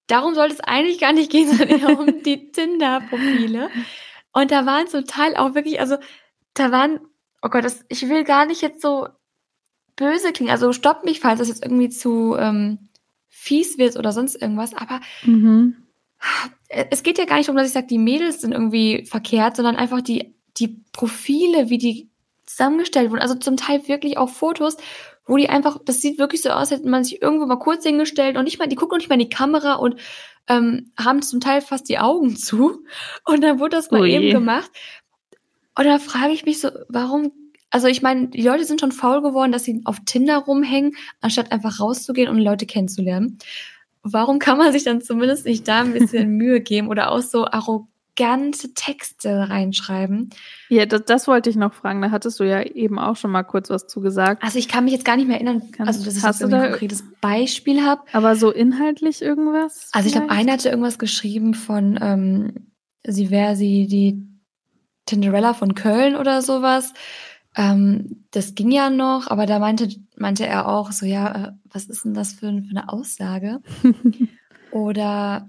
[0.09, 3.71] darum sollte es eigentlich gar nicht gehen, sondern eher um die Tinder-Profile.
[4.39, 5.97] Und da waren zum Teil auch wirklich, also
[6.55, 7.01] da waren,
[7.43, 9.09] oh Gott, das, ich will gar nicht jetzt so
[9.97, 10.53] böse klingen.
[10.53, 12.89] Also stopp mich, falls das jetzt irgendwie zu ähm,
[13.27, 14.75] fies wird oder sonst irgendwas.
[14.75, 15.75] Aber mhm.
[16.69, 19.75] es geht ja gar nicht darum, dass ich sage, die Mädels sind irgendwie verkehrt, sondern
[19.75, 22.09] einfach die, die Profile, wie die
[22.47, 23.23] zusammengestellt wurden.
[23.23, 24.77] Also zum Teil wirklich auch Fotos,
[25.29, 27.85] wo die einfach, das sieht wirklich so aus, als hätte man sich irgendwo mal kurz
[27.85, 29.97] hingestellt und nicht mal, die gucken auch nicht mal in die Kamera und
[30.49, 32.83] ähm, haben zum Teil fast die Augen zu.
[33.25, 34.11] Und dann wurde das mal Ui.
[34.11, 34.71] eben gemacht.
[35.77, 37.33] Und da frage ich mich so, warum,
[37.71, 41.53] Also ich meine, die Leute sind schon faul geworden, dass sie auf Tinder rumhängen, anstatt
[41.53, 43.39] einfach rauszugehen und Leute kennenzulernen.
[44.03, 47.45] Warum kann man sich dann zumindest nicht da ein bisschen Mühe geben oder auch so
[48.19, 50.31] arrogante Texte reinschreiben?
[50.69, 52.03] Ja, das, das wollte ich noch fragen.
[52.03, 54.43] Da hattest du ja eben auch schon mal kurz was zu gesagt.
[54.43, 57.05] Also ich kann mich jetzt gar nicht mehr erinnern, also dass ich jetzt ein konkretes
[57.21, 58.03] Beispiel habe.
[58.13, 59.89] Aber so inhaltlich irgendwas?
[59.93, 62.73] Also ich glaube, einer hatte irgendwas geschrieben von, ähm,
[63.07, 64.27] sie wäre sie die
[65.07, 66.93] Tinderella von Köln oder sowas.
[67.57, 71.87] Ähm, das ging ja noch, aber da meinte, meinte er auch so, ja, äh, was
[71.87, 73.61] ist denn das für, für eine Aussage?
[74.71, 75.49] oder,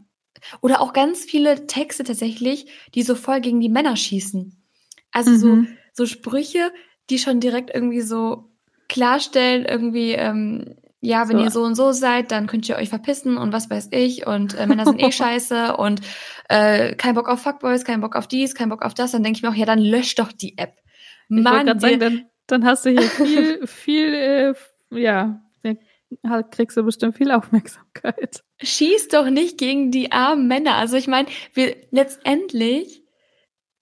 [0.61, 4.55] oder auch ganz viele Texte tatsächlich, die so voll gegen die Männer schießen.
[5.11, 5.37] Also mhm.
[5.37, 6.71] so, so Sprüche,
[7.09, 8.51] die schon direkt irgendwie so
[8.87, 11.43] klarstellen, irgendwie, ähm, ja, wenn so.
[11.43, 14.55] ihr so und so seid, dann könnt ihr euch verpissen und was weiß ich und
[14.55, 16.01] äh, Männer sind eh scheiße und
[16.49, 19.37] äh, kein Bock auf Fuckboys, kein Bock auf dies, kein Bock auf das, dann denke
[19.37, 20.75] ich mir auch, ja, dann lösch doch die App.
[21.29, 24.53] Ich Mann, wollte sagen, dann, dann hast du hier viel, viel, äh,
[24.91, 25.41] ja,
[26.51, 28.43] kriegst du bestimmt viel Aufmerksamkeit.
[28.61, 30.75] Schieß doch nicht gegen die armen Männer.
[30.75, 33.03] Also ich meine, wir letztendlich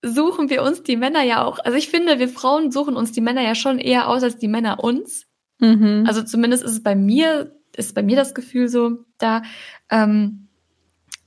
[0.04, 1.60] suchen wir uns die Männer ja auch.
[1.60, 4.48] Also ich finde, wir Frauen suchen uns die Männer ja schon eher aus als die
[4.48, 5.26] Männer uns.
[5.60, 6.04] Mhm.
[6.08, 9.42] Also zumindest ist es bei mir, ist bei mir das Gefühl so da.
[9.90, 10.48] Ähm,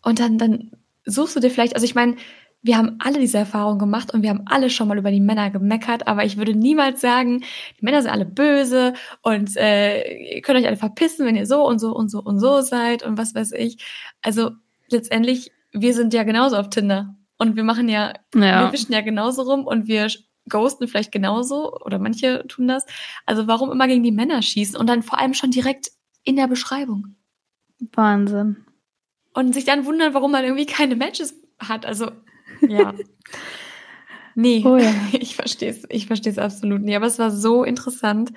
[0.03, 0.71] und dann, dann
[1.05, 2.17] suchst du dir vielleicht, also ich meine,
[2.63, 5.51] wir haben alle diese Erfahrung gemacht und wir haben alle schon mal über die Männer
[5.51, 8.93] gemeckert, aber ich würde niemals sagen, die Männer sind alle böse
[9.23, 12.39] und äh, ihr könnt euch alle verpissen, wenn ihr so und so und so und
[12.39, 13.83] so seid und was weiß ich.
[14.21, 14.51] Also
[14.91, 18.67] letztendlich, wir sind ja genauso auf Tinder und wir machen ja, ja.
[18.67, 20.09] wir wischen ja genauso rum und wir
[20.49, 22.85] ghosten vielleicht genauso oder manche tun das.
[23.25, 25.93] Also warum immer gegen die Männer schießen und dann vor allem schon direkt
[26.25, 27.17] in der Beschreibung.
[27.95, 28.67] Wahnsinn.
[29.33, 31.87] Und sich dann wundern, warum man irgendwie keine Matches hat.
[31.87, 32.11] Also
[32.69, 32.95] ja.
[34.35, 34.93] Nee, oh ja.
[35.13, 36.97] ich verstehe es, ich verstehe es absolut nicht.
[36.97, 38.33] Aber es war so interessant,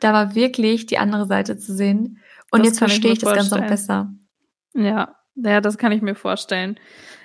[0.00, 2.20] da war wirklich die andere Seite zu sehen.
[2.50, 4.12] Und das jetzt verstehe ich, ich das Ganze auch besser.
[4.74, 6.78] Ja, ja, das kann ich mir vorstellen.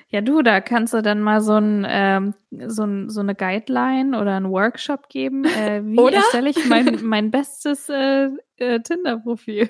[0.09, 2.33] Ja, du, da kannst du dann mal so, ein, ähm,
[2.67, 5.45] so, ein, so eine Guideline oder einen Workshop geben.
[5.45, 6.17] Äh, wie oder?
[6.17, 9.69] erstelle ich mein, mein bestes äh, äh, Tinder-Profil?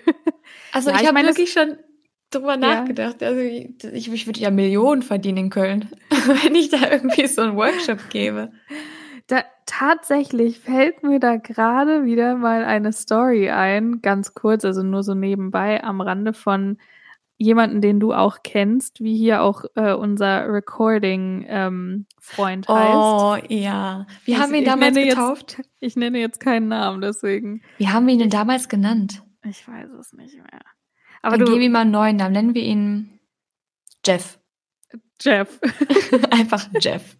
[0.73, 1.77] Also ja, ich, ich habe wirklich schon
[2.31, 2.57] drüber ja.
[2.57, 3.21] nachgedacht.
[3.21, 5.89] Also ich, ich würde ja Millionen verdienen in Köln,
[6.43, 8.51] wenn ich da irgendwie so einen Workshop gebe.
[9.27, 15.03] Da, tatsächlich fällt mir da gerade wieder mal eine Story ein, ganz kurz, also nur
[15.03, 16.77] so nebenbei am Rande von
[17.37, 22.95] jemanden, den du auch kennst, wie hier auch äh, unser Recording-Freund ähm, heißt.
[22.95, 24.05] Oh ja.
[24.25, 25.55] Wie haben wir ihn damals getauft?
[25.57, 27.63] Jetzt, ich nenne jetzt keinen Namen, deswegen.
[27.77, 29.23] Wie haben wir ihn denn damals genannt?
[29.43, 30.61] Ich weiß es nicht mehr.
[31.21, 32.33] Aber Dann du geben wir mal einen neuen Namen.
[32.33, 33.19] Nennen wir ihn
[34.05, 34.39] Jeff.
[35.21, 35.59] Jeff.
[36.31, 37.17] Einfach Jeff.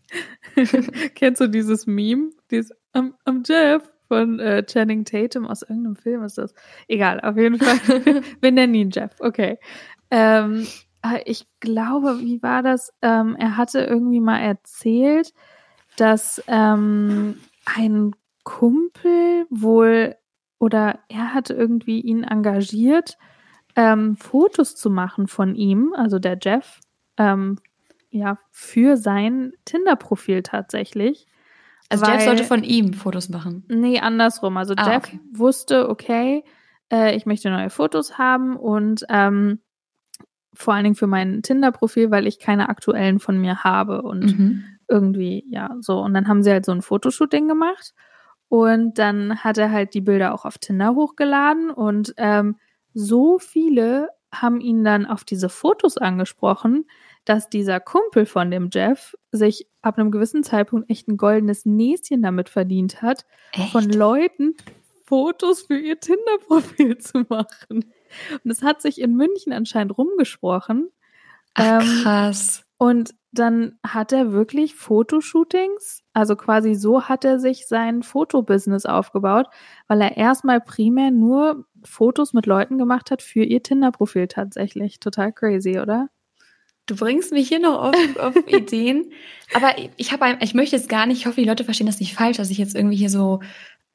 [1.15, 2.31] Kennst du dieses Meme?
[2.49, 6.53] Dieses I'm, I'm Jeff von äh, Channing Tatum aus irgendeinem Film ist das.
[6.87, 8.23] Egal, auf jeden Fall.
[8.41, 9.11] wir nennen ihn Jeff.
[9.19, 9.57] Okay.
[10.09, 10.67] Ähm,
[11.25, 12.93] ich glaube, wie war das?
[13.01, 15.33] Ähm, er hatte irgendwie mal erzählt,
[15.95, 18.11] dass ähm, ein
[18.43, 20.15] Kumpel wohl
[20.59, 23.17] oder er hatte irgendwie ihn engagiert,
[23.75, 26.79] ähm, Fotos zu machen von ihm, also der Jeff,
[27.17, 27.57] ähm,
[28.09, 31.27] ja, für sein Tinder-Profil tatsächlich.
[31.89, 33.65] Also weil, Jeff sollte von ihm Fotos machen?
[33.67, 34.57] Nee, andersrum.
[34.57, 35.19] Also ah, Jeff okay.
[35.31, 36.43] wusste, okay,
[36.91, 39.59] äh, ich möchte neue Fotos haben und ähm,
[40.53, 44.63] vor allen Dingen für mein Tinder-Profil, weil ich keine aktuellen von mir habe und mhm.
[44.87, 45.99] irgendwie, ja, so.
[45.99, 47.93] Und dann haben sie halt so ein Fotoshooting gemacht
[48.49, 52.57] und dann hat er halt die Bilder auch auf Tinder hochgeladen und ähm,
[52.93, 56.85] so viele haben ihn dann auf diese Fotos angesprochen,
[57.25, 62.21] dass dieser Kumpel von dem Jeff sich ab einem gewissen Zeitpunkt echt ein goldenes Näschen
[62.21, 63.71] damit verdient hat, echt?
[63.71, 64.55] von Leuten
[65.05, 67.85] Fotos für ihr Tinder-Profil zu machen.
[68.43, 70.89] Und es hat sich in München anscheinend rumgesprochen.
[71.53, 72.63] Ach, ähm, krass.
[72.77, 76.03] Und dann hat er wirklich Fotoshootings.
[76.13, 79.47] Also quasi so hat er sich sein Fotobusiness aufgebaut,
[79.87, 84.99] weil er erstmal primär nur Fotos mit Leuten gemacht hat für ihr Tinder-Profil tatsächlich.
[84.99, 86.09] Total crazy, oder?
[86.87, 89.11] Du bringst mich hier noch auf, auf Ideen.
[89.53, 92.15] Aber ich habe, ich möchte jetzt gar nicht, ich hoffe, die Leute verstehen das nicht
[92.15, 93.39] falsch, dass ich jetzt irgendwie hier so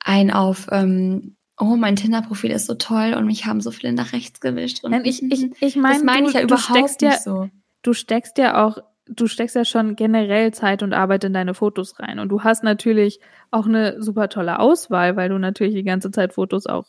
[0.00, 4.14] ein auf, ähm, oh, mein Tinder-Profil ist so toll und mich haben so viele nach
[4.14, 4.82] rechts gewischt.
[4.82, 7.50] Und ich, ich, ich meine, das meine ich ja überhaupt nicht ja, so.
[7.82, 11.98] Du steckst ja auch du steckst ja schon generell Zeit und Arbeit in deine Fotos
[12.00, 12.18] rein.
[12.18, 16.32] Und du hast natürlich auch eine super tolle Auswahl, weil du natürlich die ganze Zeit
[16.34, 16.86] Fotos auch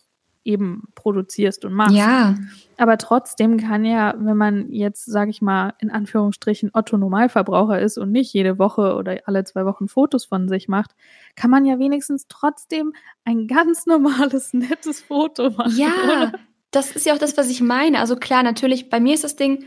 [0.47, 1.95] eben produzierst und machst.
[1.95, 2.35] Ja.
[2.77, 7.97] Aber trotzdem kann ja, wenn man jetzt, sage ich mal, in Anführungsstrichen Otto Normalverbraucher ist
[7.97, 10.91] und nicht jede Woche oder alle zwei Wochen Fotos von sich macht,
[11.35, 12.93] kann man ja wenigstens trotzdem
[13.25, 15.73] ein ganz normales, nettes Foto machen.
[15.75, 16.31] Ja, oder?
[16.71, 17.99] das ist ja auch das, was ich meine.
[17.99, 19.65] Also klar, natürlich, bei mir ist das Ding,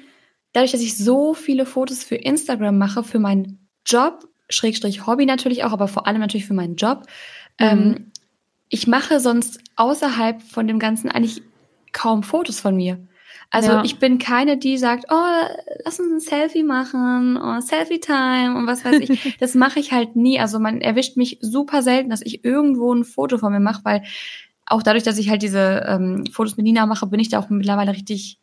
[0.53, 5.65] dadurch, dass ich so viele Fotos für Instagram mache, für meinen Job, Schrägstrich Hobby natürlich
[5.65, 7.07] auch, aber vor allem natürlich für meinen Job,
[7.59, 7.67] mhm.
[7.67, 8.13] ähm,
[8.69, 11.43] ich mache sonst außerhalb von dem Ganzen eigentlich
[11.93, 12.99] kaum Fotos von mir.
[13.53, 13.85] Also ja.
[13.85, 15.45] ich bin keine, die sagt, oh,
[15.85, 19.37] lass uns ein Selfie machen, oh, Selfie-Time und was weiß ich.
[19.41, 20.39] das mache ich halt nie.
[20.39, 24.03] Also man erwischt mich super selten, dass ich irgendwo ein Foto von mir mache, weil
[24.67, 27.51] auch dadurch, dass ich halt diese ähm, Fotos mit Nina mache, bin ich da auch
[27.51, 28.40] mittlerweile richtig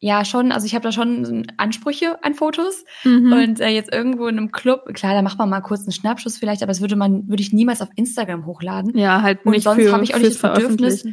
[0.00, 3.32] ja, schon, also ich habe da schon Ansprüche an Fotos mhm.
[3.32, 6.38] und äh, jetzt irgendwo in einem Club, klar, da macht man mal kurz einen Schnappschuss
[6.38, 8.96] vielleicht, aber das würde man, würde ich niemals auf Instagram hochladen.
[8.96, 11.06] Ja, halt nicht Und sonst habe ich auch nicht das Bedürfnis.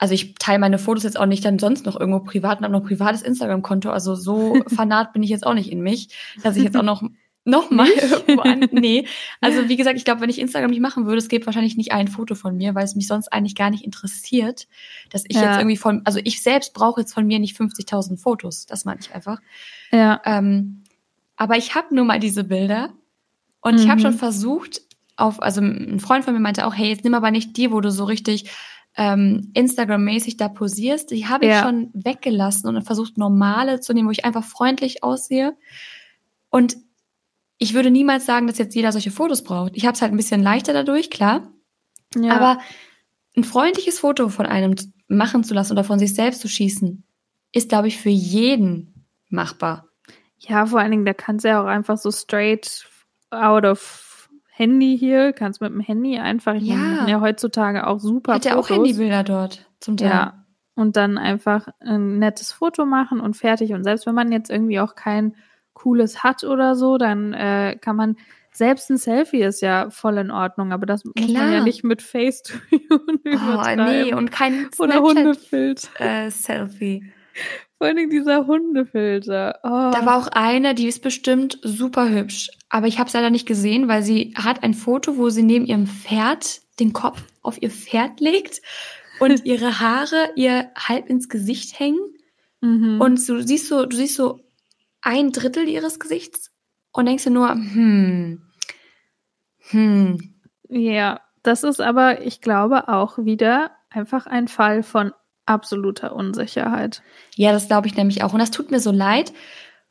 [0.00, 2.72] Also ich teile meine Fotos jetzt auch nicht dann sonst noch irgendwo privat und habe
[2.72, 3.90] noch ein privates Instagram-Konto.
[3.90, 6.08] Also so fanat bin ich jetzt auch nicht in mich,
[6.44, 7.02] dass ich jetzt auch noch
[7.48, 8.68] nochmal irgendwo an.
[8.72, 9.06] Nee.
[9.40, 11.92] Also wie gesagt, ich glaube, wenn ich Instagram nicht machen würde, es gibt wahrscheinlich nicht
[11.92, 14.68] ein Foto von mir, weil es mich sonst eigentlich gar nicht interessiert,
[15.10, 15.44] dass ich ja.
[15.44, 18.66] jetzt irgendwie von, also ich selbst brauche jetzt von mir nicht 50.000 Fotos.
[18.66, 19.40] Das meine ich einfach.
[19.90, 20.20] Ja.
[20.24, 20.84] Ähm,
[21.36, 22.90] aber ich habe nur mal diese Bilder
[23.60, 23.80] und mhm.
[23.80, 24.82] ich habe schon versucht,
[25.16, 27.80] auf, also ein Freund von mir meinte auch, hey, jetzt nimm aber nicht die, wo
[27.80, 28.50] du so richtig
[28.96, 31.10] ähm, Instagram-mäßig da posierst.
[31.10, 31.62] Die habe ich ja.
[31.62, 35.56] schon weggelassen und versucht, normale zu nehmen, wo ich einfach freundlich aussehe.
[36.50, 36.76] Und
[37.58, 39.76] ich würde niemals sagen, dass jetzt jeder solche Fotos braucht.
[39.76, 41.52] Ich habe es halt ein bisschen leichter dadurch, klar.
[42.14, 42.36] Ja.
[42.36, 42.60] Aber
[43.36, 44.74] ein freundliches Foto von einem
[45.08, 47.04] machen zu lassen oder von sich selbst zu schießen,
[47.52, 49.88] ist, glaube ich, für jeden machbar.
[50.38, 52.86] Ja, vor allen Dingen, da kannst du ja auch einfach so straight
[53.30, 58.00] out of Handy hier, kannst mit dem Handy einfach, ich ja, meine, ja heutzutage auch
[58.00, 60.08] super Hat ja auch Handybilder dort zum Teil.
[60.08, 60.44] Ja,
[60.74, 63.72] und dann einfach ein nettes Foto machen und fertig.
[63.72, 65.34] Und selbst wenn man jetzt irgendwie auch kein
[65.78, 68.16] Cooles hat oder so, dann äh, kann man
[68.58, 71.12] selbst ein Selfie ist ja voll in Ordnung, aber das Klar.
[71.16, 72.60] muss man ja nicht mit Facetune
[73.00, 76.00] Oh, nee, und kein Oder Hundefilter.
[76.26, 77.04] Äh, Selfie.
[77.78, 79.60] Vor allem dieser Hundefilter.
[79.62, 79.68] Oh.
[79.68, 82.50] Da war auch eine, die ist bestimmt super hübsch.
[82.68, 85.64] Aber ich habe es leider nicht gesehen, weil sie hat ein Foto, wo sie neben
[85.64, 88.60] ihrem Pferd den Kopf auf ihr Pferd legt
[89.20, 92.00] und ihre Haare ihr halb ins Gesicht hängen.
[92.60, 93.00] Mhm.
[93.00, 94.40] Und du siehst so, du siehst so
[95.02, 96.52] ein Drittel ihres Gesichts
[96.92, 98.42] und denkst du nur, hm,
[99.70, 100.34] hm.
[100.68, 105.12] Ja, das ist aber, ich glaube, auch wieder einfach ein Fall von
[105.46, 107.02] absoluter Unsicherheit.
[107.36, 108.32] Ja, das glaube ich nämlich auch.
[108.32, 109.32] Und das tut mir so leid,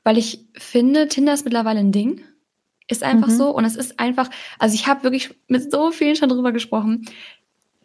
[0.03, 2.23] weil ich finde, Tinder ist mittlerweile ein Ding.
[2.87, 3.37] Ist einfach mhm.
[3.37, 3.49] so.
[3.49, 7.05] Und es ist einfach, also ich habe wirklich mit so vielen schon drüber gesprochen.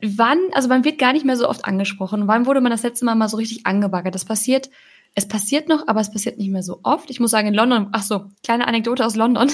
[0.01, 2.29] Wann, also man wird gar nicht mehr so oft angesprochen.
[2.29, 4.15] Wann wurde man das letzte Mal mal so richtig angebaggert?
[4.15, 4.71] Das passiert
[5.15, 7.11] es passiert noch, aber es passiert nicht mehr so oft.
[7.11, 9.51] Ich muss sagen, in London, ach so, kleine Anekdote aus London.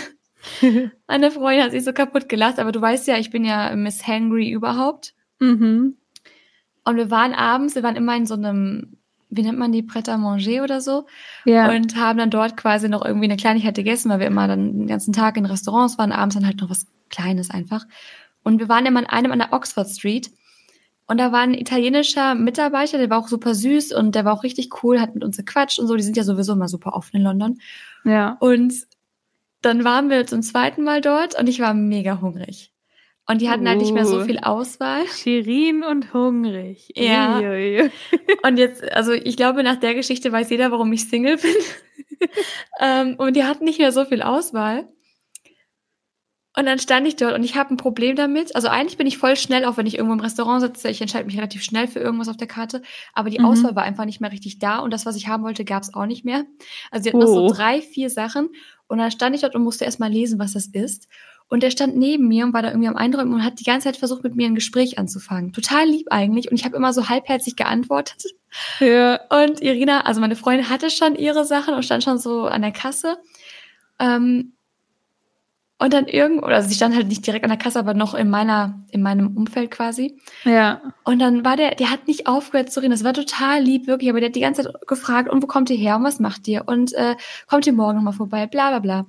[1.08, 4.06] Meine Freundin hat sich so kaputt gelacht, aber du weißt ja, ich bin ja Miss
[4.06, 5.14] Hangry überhaupt.
[5.40, 5.96] Mhm.
[6.84, 8.96] Und wir waren abends, wir waren immer in so einem,
[9.30, 11.06] wie nennt man die, Pret à manger oder so.
[11.44, 11.70] Ja.
[11.70, 14.86] Und haben dann dort quasi noch irgendwie eine Kleinigkeit gegessen, weil wir immer dann den
[14.86, 17.84] ganzen Tag in Restaurants waren, abends dann halt noch was Kleines einfach.
[18.44, 20.30] Und wir waren immer in einem an der Oxford Street.
[21.08, 24.42] Und da war ein italienischer Mitarbeiter, der war auch super süß und der war auch
[24.42, 25.96] richtig cool, hat mit uns gequatscht und so.
[25.96, 27.58] Die sind ja sowieso immer super offen in London.
[28.04, 28.36] Ja.
[28.40, 28.74] Und
[29.62, 32.72] dann waren wir zum zweiten Mal dort und ich war mega hungrig.
[33.26, 34.24] Und die hatten uh, halt nicht mehr so uh.
[34.24, 35.06] viel Auswahl.
[35.06, 36.90] Shirin und hungrig.
[36.94, 37.38] Ja.
[38.42, 41.54] Und jetzt, also ich glaube, nach der Geschichte weiß jeder, warum ich Single bin.
[42.80, 44.88] ähm, und die hatten nicht mehr so viel Auswahl.
[46.58, 48.56] Und dann stand ich dort und ich habe ein Problem damit.
[48.56, 50.88] Also eigentlich bin ich voll schnell, auch wenn ich irgendwo im Restaurant sitze.
[50.88, 52.82] Ich entscheide mich relativ schnell für irgendwas auf der Karte.
[53.14, 53.44] Aber die mhm.
[53.44, 55.94] Auswahl war einfach nicht mehr richtig da und das, was ich haben wollte, gab es
[55.94, 56.46] auch nicht mehr.
[56.90, 57.20] Also sie hatten oh.
[57.20, 58.48] noch so drei, vier Sachen.
[58.88, 61.06] Und dann stand ich dort und musste erstmal lesen, was das ist.
[61.46, 63.84] Und der stand neben mir und war da irgendwie am Eindrücken und hat die ganze
[63.84, 65.52] Zeit versucht, mit mir ein Gespräch anzufangen.
[65.52, 66.50] Total lieb eigentlich.
[66.50, 68.24] Und ich habe immer so halbherzig geantwortet.
[68.80, 69.20] Ja.
[69.30, 72.72] Und Irina, also meine Freundin, hatte schon ihre Sachen und stand schon so an der
[72.72, 73.16] Kasse.
[74.00, 74.54] Ähm,
[75.78, 78.28] und dann irgendwo, oder sie stand halt nicht direkt an der Kasse, aber noch in
[78.28, 80.18] meiner, in meinem Umfeld quasi.
[80.44, 80.82] Ja.
[81.04, 82.90] Und dann war der, der hat nicht aufgehört zu reden.
[82.90, 85.70] Das war total lieb, wirklich, aber der hat die ganze Zeit gefragt, und wo kommt
[85.70, 86.64] ihr her und was macht ihr?
[86.66, 87.14] Und äh,
[87.46, 88.46] kommt ihr morgen nochmal vorbei?
[88.46, 89.06] Bla bla bla.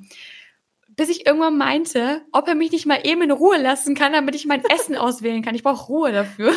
[0.96, 4.36] Bis ich irgendwann meinte, ob er mich nicht mal eben in Ruhe lassen kann, damit
[4.36, 5.56] ich mein Essen auswählen kann.
[5.56, 6.54] Ich brauche Ruhe dafür.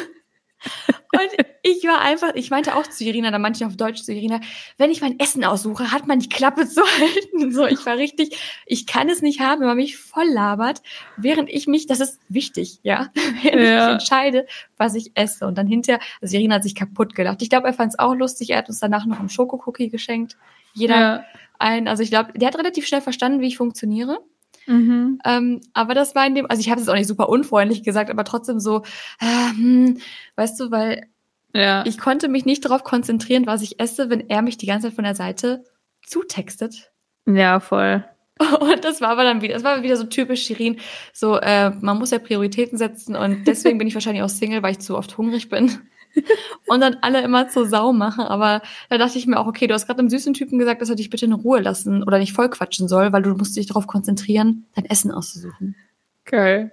[1.15, 4.13] Und ich war einfach, ich meinte auch zu Irina, da meinte ich auf Deutsch zu
[4.13, 4.41] Irina,
[4.79, 7.53] wenn ich mein Essen aussuche, hat man die Klappe zu halten.
[7.53, 10.83] So, ich war richtig, ich kann es nicht haben, wenn man mich voll labert,
[11.19, 13.11] während ich mich, das ist wichtig, ja,
[13.43, 13.87] während ja.
[13.87, 14.47] ich entscheide,
[14.79, 15.47] was ich esse.
[15.47, 17.43] Und dann hinterher, also Irina hat sich kaputt gelacht.
[17.43, 18.51] Ich glaube, er fand es auch lustig.
[18.51, 20.37] Er hat uns danach noch einen Schokocookie geschenkt.
[20.73, 21.25] Jeder ja.
[21.59, 24.21] ein, also ich glaube, der hat relativ schnell verstanden, wie ich funktioniere.
[24.67, 25.19] Mhm.
[25.25, 28.11] Ähm, aber das war in dem, also ich habe es auch nicht super unfreundlich gesagt,
[28.11, 28.83] aber trotzdem so,
[29.21, 29.99] äh, hm,
[30.37, 31.07] weißt du, weil
[31.55, 31.85] ja.
[31.87, 34.95] ich konnte mich nicht darauf konzentrieren, was ich esse, wenn er mich die ganze Zeit
[34.95, 35.65] von der Seite
[36.07, 36.93] zutextet.
[37.27, 38.05] Ja, voll.
[38.61, 40.79] Und das war aber dann wieder, das war wieder so typisch Shirin,
[41.13, 44.73] so, äh, man muss ja Prioritäten setzen und deswegen bin ich wahrscheinlich auch Single, weil
[44.73, 45.79] ich zu oft hungrig bin
[46.67, 48.25] und dann alle immer zur Sau machen.
[48.25, 50.91] Aber da dachte ich mir auch, okay, du hast gerade einem süßen Typen gesagt, dass
[50.91, 53.67] er dich bitte in Ruhe lassen oder nicht voll quatschen soll, weil du musst dich
[53.67, 55.77] darauf konzentrieren, dein Essen auszusuchen.
[56.25, 56.73] Geil.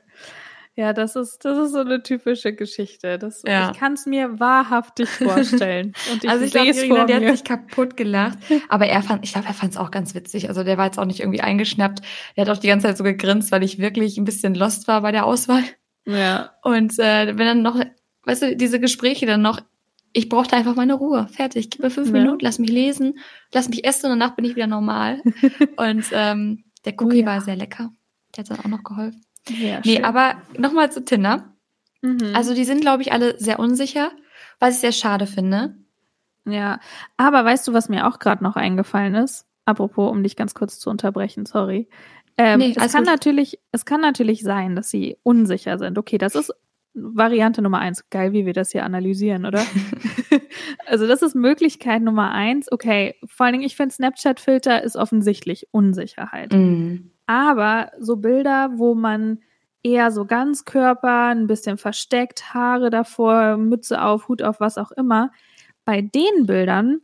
[0.80, 3.19] Ja, das ist, das ist so eine typische Geschichte.
[3.19, 3.69] Das, ja.
[3.69, 5.93] Ich kann es mir wahrhaftig vorstellen.
[6.12, 8.38] Und ich also ich glaube, Irina, der hat sich kaputt gelacht.
[8.69, 10.47] Aber er fand, ich glaube, er fand es auch ganz witzig.
[10.47, 12.02] Also der war jetzt auch nicht irgendwie eingeschnappt.
[12.38, 15.02] Der hat auch die ganze Zeit so gegrinst, weil ich wirklich ein bisschen lost war
[15.02, 15.63] bei der Auswahl.
[16.06, 16.52] Ja.
[16.63, 17.84] Und äh, wenn dann noch
[18.29, 19.61] weißt du, diese Gespräche dann noch,
[20.13, 21.27] ich brauchte einfach meine Ruhe.
[21.31, 21.69] Fertig.
[21.69, 22.13] Gib mir fünf ja.
[22.13, 23.19] Minuten, lass mich lesen,
[23.53, 25.21] lass mich essen und danach bin ich wieder normal.
[25.77, 27.25] und ähm, der Cookie oh, ja.
[27.25, 27.91] war sehr lecker.
[28.35, 29.21] Der hat dann auch noch geholfen.
[29.47, 30.05] Ja, nee, schön.
[30.05, 31.53] aber nochmal zu Tinder.
[32.01, 32.31] Mhm.
[32.33, 34.11] Also die sind, glaube ich, alle sehr unsicher,
[34.59, 35.75] was ich sehr schade finde.
[36.45, 36.79] Ja,
[37.17, 39.45] aber weißt du, was mir auch gerade noch eingefallen ist?
[39.65, 41.87] Apropos, um dich ganz kurz zu unterbrechen, sorry.
[42.37, 45.97] Ähm, nee, es kann natürlich, es kann natürlich sein, dass sie unsicher sind.
[45.97, 46.53] Okay, das ist
[46.93, 48.10] Variante Nummer eins.
[48.10, 49.63] Geil, wie wir das hier analysieren, oder?
[50.88, 52.71] also das ist Möglichkeit Nummer eins.
[52.71, 56.52] Okay, vor allen Dingen, ich finde Snapchat-Filter ist offensichtlich Unsicherheit.
[56.54, 57.12] Mm.
[57.28, 59.39] Aber so Bilder, wo man
[59.84, 64.91] eher so ganz Körper, ein bisschen versteckt, Haare davor, Mütze auf, Hut auf, was auch
[64.91, 65.32] immer.
[65.86, 67.02] Bei den Bildern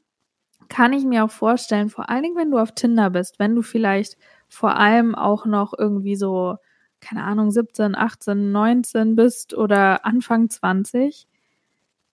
[0.67, 3.62] kann ich mir auch vorstellen, vor allen Dingen, wenn du auf Tinder bist, wenn du
[3.62, 4.17] vielleicht
[4.50, 6.58] vor allem auch noch irgendwie so
[7.05, 11.27] keine Ahnung, 17, 18, 19 bist oder Anfang 20,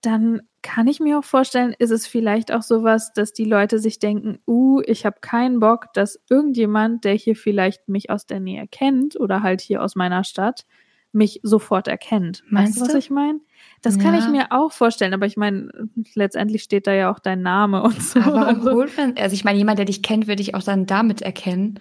[0.02, 3.98] dann kann ich mir auch vorstellen, ist es vielleicht auch sowas, dass die Leute sich
[3.98, 8.68] denken, uh, ich habe keinen Bock, dass irgendjemand, der hier vielleicht mich aus der Nähe
[8.68, 10.66] kennt oder halt hier aus meiner Stadt,
[11.12, 12.42] mich sofort erkennt.
[12.48, 13.40] Meinst weißt du, was ich meine?
[13.82, 14.02] Das ja.
[14.02, 15.70] kann ich mir auch vorstellen, aber ich meine,
[16.14, 18.20] letztendlich steht da ja auch dein Name und so.
[18.20, 21.22] Aber warum also also ich meine, jemand, der dich kennt, würde dich auch dann damit
[21.22, 21.78] erkennen.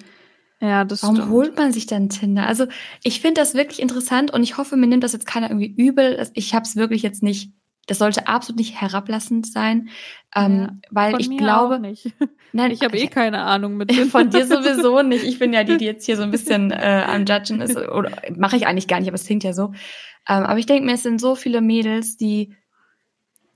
[0.62, 1.32] Ja, das Warum stimmt.
[1.32, 2.46] holt man sich dann Tinder?
[2.46, 2.68] Also
[3.04, 6.30] ich finde das wirklich interessant und ich hoffe, mir nimmt das jetzt keiner irgendwie übel.
[6.36, 7.52] Ich habe es wirklich jetzt nicht,
[7.88, 9.90] das sollte absolut nicht herablassend sein,
[10.36, 11.82] ähm, ja, weil ich glaube.
[12.54, 14.06] Nein, ich habe eh keine Ahnung mit Tinder.
[14.06, 15.24] Von dir sowieso nicht.
[15.24, 18.12] Ich bin ja die, die jetzt hier so ein bisschen äh, am Judgen ist oder
[18.36, 19.72] mache ich eigentlich gar nicht, aber es klingt ja so.
[20.30, 22.56] Ähm, aber ich denke mir, es sind so viele Mädels, die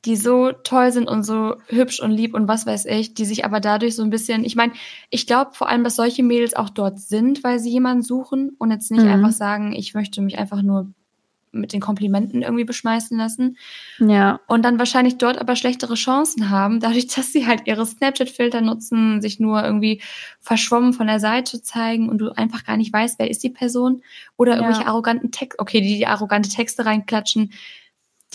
[0.05, 3.43] die so toll sind und so hübsch und lieb und was weiß ich, die sich
[3.45, 4.73] aber dadurch so ein bisschen, ich meine,
[5.09, 8.71] ich glaube vor allem, dass solche Mädels auch dort sind, weil sie jemanden suchen und
[8.71, 9.11] jetzt nicht mhm.
[9.11, 10.87] einfach sagen, ich möchte mich einfach nur
[11.55, 13.57] mit den Komplimenten irgendwie beschmeißen lassen.
[13.99, 14.41] Ja.
[14.47, 19.21] Und dann wahrscheinlich dort aber schlechtere Chancen haben, dadurch, dass sie halt ihre Snapchat-Filter nutzen,
[19.21, 20.01] sich nur irgendwie
[20.39, 24.03] verschwommen von der Seite zeigen und du einfach gar nicht weißt, wer ist die Person
[24.37, 24.57] oder ja.
[24.59, 27.51] irgendwelche arroganten Texte, okay, die die arrogante Texte reinklatschen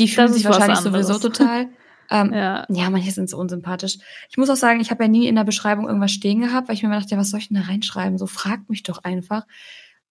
[0.00, 1.68] die fühlen sich wahrscheinlich sowieso total.
[2.10, 2.66] Ähm, ja.
[2.68, 3.98] ja, manche sind so unsympathisch.
[4.30, 6.74] Ich muss auch sagen, ich habe ja nie in der Beschreibung irgendwas stehen gehabt, weil
[6.74, 8.18] ich mir immer dachte, ja, was soll ich denn da reinschreiben?
[8.18, 9.46] So fragt mich doch einfach.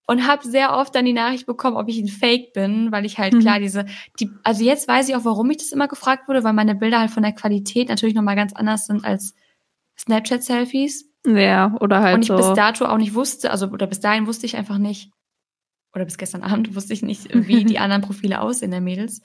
[0.06, 3.18] Und habe sehr oft dann die Nachricht bekommen, ob ich ein Fake bin, weil ich
[3.18, 3.40] halt mhm.
[3.40, 3.86] klar diese,
[4.18, 6.98] die, also jetzt weiß ich auch, warum ich das immer gefragt wurde, weil meine Bilder
[6.98, 9.34] halt von der Qualität natürlich nochmal ganz anders sind als
[9.98, 11.04] Snapchat-Selfies.
[11.26, 12.14] Ja, oder halt.
[12.14, 12.36] Und ich so.
[12.36, 15.10] bis dato auch nicht wusste, also oder bis dahin wusste ich einfach nicht,
[15.94, 19.20] oder bis gestern Abend wusste ich nicht, wie die anderen Profile aussehen der Mädels.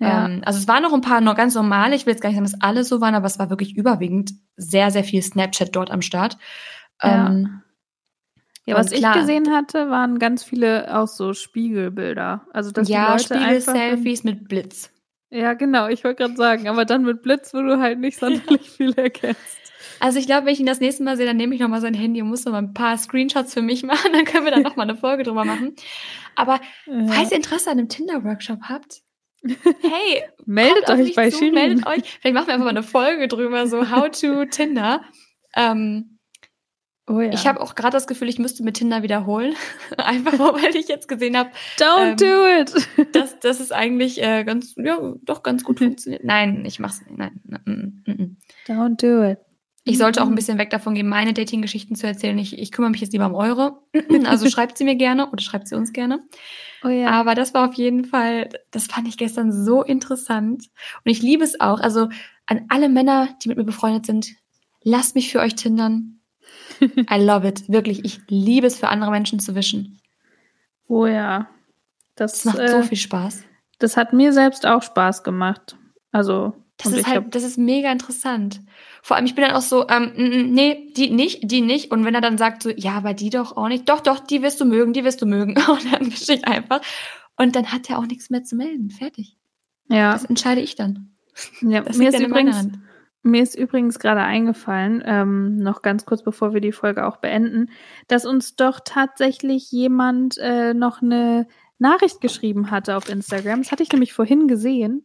[0.00, 0.26] Ja.
[0.26, 1.94] Ähm, also es waren noch ein paar noch ganz normale.
[1.94, 4.32] Ich will jetzt gar nicht sagen, dass alle so waren, aber es war wirklich überwiegend
[4.56, 6.38] sehr, sehr viel Snapchat dort am Start.
[7.02, 7.28] Ja.
[7.28, 7.62] Ähm,
[8.66, 12.46] ja, was ich gesehen hatte, waren ganz viele auch so Spiegelbilder.
[12.52, 14.90] Also dass ja, Spiegel-Selfies mit Blitz.
[15.30, 15.88] Ja, genau.
[15.88, 19.58] Ich wollte gerade sagen, aber dann mit Blitz, wo du halt nicht sonderlich viel erkennst.
[20.00, 21.94] Also ich glaube, wenn ich ihn das nächste Mal sehe, dann nehme ich nochmal sein
[21.94, 24.12] Handy und muss noch mal ein paar Screenshots für mich machen.
[24.12, 25.74] Dann können wir da nochmal eine Folge drüber machen.
[26.36, 27.06] Aber ja.
[27.08, 29.02] falls ihr Interesse an einem Tinder-Workshop habt,
[29.42, 32.02] Hey, meldet euch bei zu, Meldet euch.
[32.20, 35.02] Vielleicht machen wir einfach mal eine Folge drüber, so How to Tinder.
[35.56, 36.18] Ähm,
[37.06, 37.32] oh ja.
[37.32, 39.54] Ich habe auch gerade das Gefühl, ich müsste mit Tinder wiederholen.
[39.96, 41.50] einfach weil ich jetzt gesehen habe.
[41.78, 43.14] Don't ähm, do it!
[43.14, 46.24] dass, dass es eigentlich äh, ganz, ja, doch ganz gut funktioniert.
[46.24, 47.16] Nein, ich mach's nicht.
[47.16, 47.40] Nein.
[47.64, 48.36] Mm, mm, mm.
[48.66, 49.38] Don't do it.
[49.84, 50.36] Ich sollte auch ein mhm.
[50.36, 52.36] bisschen weg davon gehen, meine Dating-Geschichten zu erzählen.
[52.38, 53.78] Ich, ich kümmere mich jetzt lieber um eure.
[54.26, 56.22] Also schreibt sie mir gerne oder schreibt sie uns gerne.
[56.84, 57.10] Oh ja.
[57.10, 60.66] Aber das war auf jeden Fall, das fand ich gestern so interessant.
[61.04, 61.80] Und ich liebe es auch.
[61.80, 62.08] Also
[62.46, 64.34] an alle Männer, die mit mir befreundet sind,
[64.82, 66.20] lasst mich für euch tindern.
[66.80, 67.68] I love it.
[67.68, 70.00] Wirklich, ich liebe es, für andere Menschen zu wischen.
[70.88, 71.48] Oh ja.
[72.16, 73.44] Das, das macht äh, so viel Spaß.
[73.78, 75.76] Das hat mir selbst auch Spaß gemacht.
[76.12, 76.54] Also.
[76.82, 78.60] Das ist halt, das ist mega interessant.
[79.02, 80.12] Vor allem, ich bin dann auch so, ähm,
[80.52, 81.90] nee, die nicht, die nicht.
[81.90, 83.88] Und wenn er dann sagt so, ja, aber die doch auch nicht.
[83.88, 85.56] Doch, doch, die wirst du mögen, die wirst du mögen.
[85.68, 86.80] Und dann wische ich einfach.
[87.36, 88.90] Und dann hat er auch nichts mehr zu melden.
[88.90, 89.36] Fertig.
[89.88, 90.12] Ja.
[90.12, 91.16] Das entscheide ich dann.
[91.62, 92.68] Ja, das mir ist übrigens,
[93.22, 97.70] mir ist übrigens gerade eingefallen, ähm, noch ganz kurz bevor wir die Folge auch beenden,
[98.08, 101.46] dass uns doch tatsächlich jemand äh, noch eine
[101.78, 103.62] Nachricht geschrieben hatte auf Instagram.
[103.62, 105.04] Das hatte ich nämlich vorhin gesehen.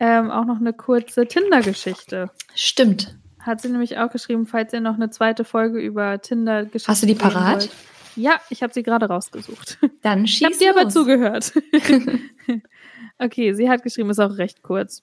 [0.00, 2.30] Ähm, auch noch eine kurze Tinder-Geschichte.
[2.54, 3.16] Stimmt.
[3.38, 7.06] Hat sie nämlich auch geschrieben, falls ihr noch eine zweite Folge über Tinder-Geschichte Hast du
[7.06, 7.62] die parat?
[7.62, 7.70] Wollt.
[8.16, 9.78] Ja, ich habe sie gerade rausgesucht.
[10.02, 11.52] Dann schieß Ich habe dir aber zugehört.
[13.18, 15.02] okay, sie hat geschrieben, ist auch recht kurz.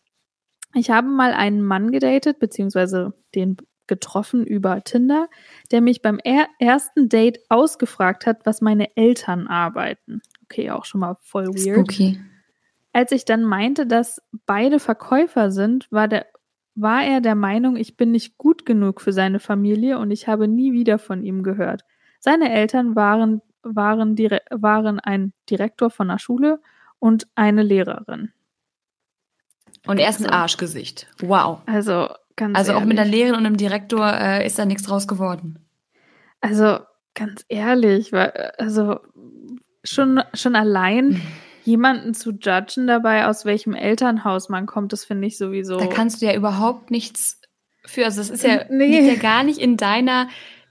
[0.74, 5.30] Ich habe mal einen Mann gedatet, beziehungsweise den getroffen über Tinder,
[5.72, 10.22] der mich beim er ersten Date ausgefragt hat, was meine Eltern arbeiten.
[10.44, 11.78] Okay, auch schon mal voll weird.
[11.78, 12.20] Spooky.
[12.94, 16.26] Als ich dann meinte, dass beide Verkäufer sind, war, der,
[16.76, 20.48] war er der Meinung, ich bin nicht gut genug für seine Familie und ich habe
[20.48, 21.84] nie wieder von ihm gehört.
[22.20, 24.18] Seine Eltern waren, waren,
[24.50, 26.60] waren ein Direktor von einer Schule
[27.00, 28.32] und eine Lehrerin.
[29.86, 31.08] Und er ist ein Arschgesicht.
[31.20, 31.62] Wow.
[31.66, 32.84] Also ganz Also ehrlich.
[32.84, 35.60] auch mit der Lehrerin und dem Direktor äh, ist da nichts draus geworden.
[36.42, 36.80] Also
[37.14, 39.00] ganz ehrlich, also
[39.84, 41.22] schon, schon allein
[41.68, 45.78] jemanden zu judgen dabei, aus welchem Elternhaus man kommt, das finde ich sowieso.
[45.78, 47.42] Da kannst du ja überhaupt nichts
[47.86, 48.06] für.
[48.06, 49.06] Also es ist ja, nee.
[49.06, 50.30] ja gar nicht in deiner,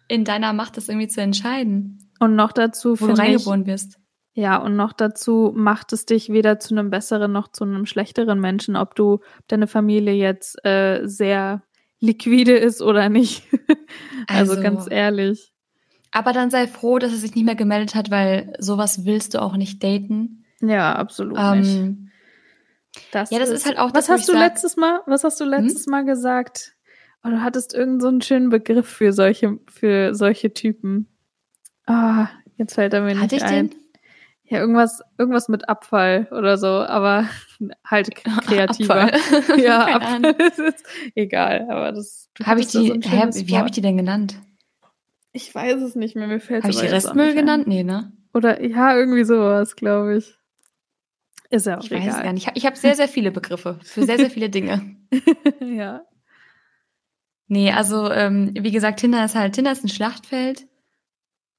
[0.09, 2.11] in deiner Macht, das irgendwie zu entscheiden.
[2.19, 3.99] Und noch dazu, wo du reingeboren ich, wirst.
[4.33, 8.41] Ja, und noch dazu macht es dich weder zu einem besseren noch zu einem schlechteren
[8.41, 11.63] Menschen, ob du ob deine Familie jetzt äh, sehr
[12.01, 13.45] liquide ist oder nicht.
[14.29, 15.53] also, also ganz ehrlich.
[16.11, 19.43] Aber dann sei froh, dass er sich nicht mehr gemeldet hat, weil sowas willst du
[19.43, 20.46] auch nicht daten.
[20.61, 22.13] Ja, absolut ähm, nicht.
[23.13, 25.25] Das ja, das ist, ist halt auch das, Was hast du sag, letztes Mal, was
[25.25, 25.51] hast du hm?
[25.51, 25.91] letztes hm?
[25.91, 26.77] Mal gesagt?
[27.25, 31.09] Oh, du hattest irgendeinen so einen schönen Begriff für solche, für solche Typen.
[31.87, 33.71] Ah, jetzt fällt er mir nicht Hatte ich ein.
[33.71, 33.81] Den?
[34.49, 37.29] Ja, irgendwas, irgendwas mit Abfall oder so, aber
[37.85, 38.15] halt
[38.47, 39.13] kreativer.
[39.13, 39.59] Abfall.
[39.59, 40.85] ja, Abfall ist
[41.15, 42.31] egal, aber das.
[42.45, 44.37] Habe ich die, so hä, wie habe ich die denn genannt?
[45.33, 47.67] Ich weiß es nicht mehr, mir fällt es Habe ich die Restmüll genannt?
[47.67, 48.13] Nee, ne?
[48.33, 50.39] Oder ja, irgendwie sowas, glaube ich.
[51.51, 52.07] Ist ja auch ich egal.
[52.07, 52.51] Weiß es gar nicht.
[52.55, 54.97] Ich habe sehr, sehr viele Begriffe für sehr, sehr viele Dinge.
[55.61, 56.03] ja.
[57.49, 60.67] Nee, also ähm, wie gesagt, Tinder ist halt, Tinder ist ein Schlachtfeld.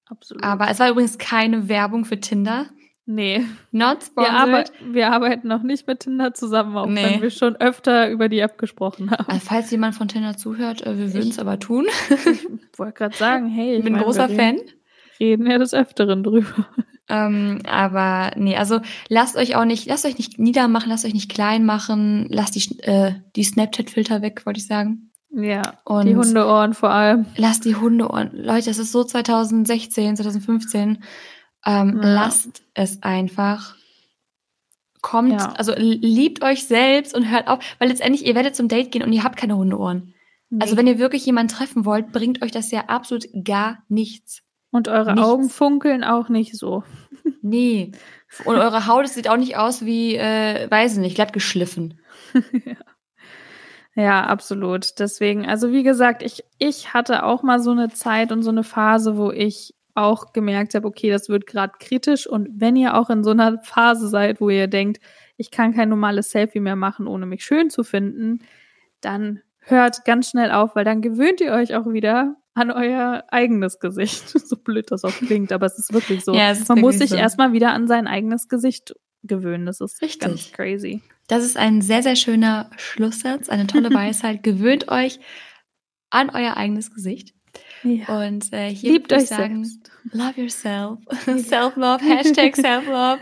[0.05, 0.43] Absolut.
[0.43, 2.67] Aber es war übrigens keine Werbung für Tinder.
[3.09, 3.45] Nee.
[3.71, 4.33] Not sponsored.
[4.33, 7.03] Wir, arbeit, wir arbeiten noch nicht mit Tinder zusammen, auch nee.
[7.03, 9.25] wenn wir schon öfter über die App gesprochen haben.
[9.29, 11.87] Also falls jemand von Tinder zuhört, äh, wir würden es aber tun.
[12.73, 14.59] Ich wollte gerade sagen, hey, ich bin mein, großer Fan.
[15.19, 16.67] Reden ja des Öfteren drüber.
[17.09, 21.31] Ähm, aber nee, also lasst euch auch nicht, lasst euch nicht niedermachen, lasst euch nicht
[21.31, 25.11] klein machen, lasst die, äh, die Snapchat-Filter weg, wollte ich sagen.
[25.29, 27.25] Ja, und die Hundeohren vor allem.
[27.35, 28.31] Lasst die Hundeohren.
[28.33, 30.99] Leute, es ist so 2016, 2015
[31.67, 32.13] ähm, ja.
[32.13, 33.75] Lasst es einfach.
[35.01, 35.53] Kommt, ja.
[35.53, 39.13] also liebt euch selbst und hört auf, weil letztendlich, ihr werdet zum Date gehen und
[39.13, 40.15] ihr habt keine Hundeohren.
[40.49, 40.61] Nee.
[40.61, 44.41] Also wenn ihr wirklich jemanden treffen wollt, bringt euch das ja absolut gar nichts.
[44.71, 45.27] Und eure nichts.
[45.27, 46.83] Augen funkeln auch nicht so.
[47.41, 47.91] Nee.
[48.45, 51.99] Und eure Haut sieht auch nicht aus wie, äh, weiß ich nicht, glatt geschliffen.
[52.33, 52.75] ja.
[53.95, 54.99] ja, absolut.
[54.99, 58.63] Deswegen, also wie gesagt, ich, ich hatte auch mal so eine Zeit und so eine
[58.63, 62.27] Phase, wo ich auch gemerkt habe, okay, das wird gerade kritisch.
[62.27, 65.01] Und wenn ihr auch in so einer Phase seid, wo ihr denkt,
[65.37, 68.39] ich kann kein normales Selfie mehr machen, ohne mich schön zu finden,
[69.01, 73.79] dann hört ganz schnell auf, weil dann gewöhnt ihr euch auch wieder an euer eigenes
[73.79, 74.29] Gesicht.
[74.47, 76.33] so blöd das auch klingt, aber es ist wirklich so.
[76.33, 77.15] Ja, Man muss sich so.
[77.15, 79.65] erstmal wieder an sein eigenes Gesicht gewöhnen.
[79.65, 80.19] Das ist Richtig.
[80.19, 81.01] ganz crazy.
[81.27, 84.43] Das ist ein sehr, sehr schöner Schlusssatz, eine tolle Weisheit.
[84.43, 85.19] Gewöhnt euch
[86.09, 87.33] an euer eigenes Gesicht.
[87.83, 88.25] Ja.
[88.25, 89.91] Und äh, hier Liebt euch sagen, selbst.
[90.11, 90.99] love yourself.
[91.25, 93.19] Self-love, Hashtag Self-love.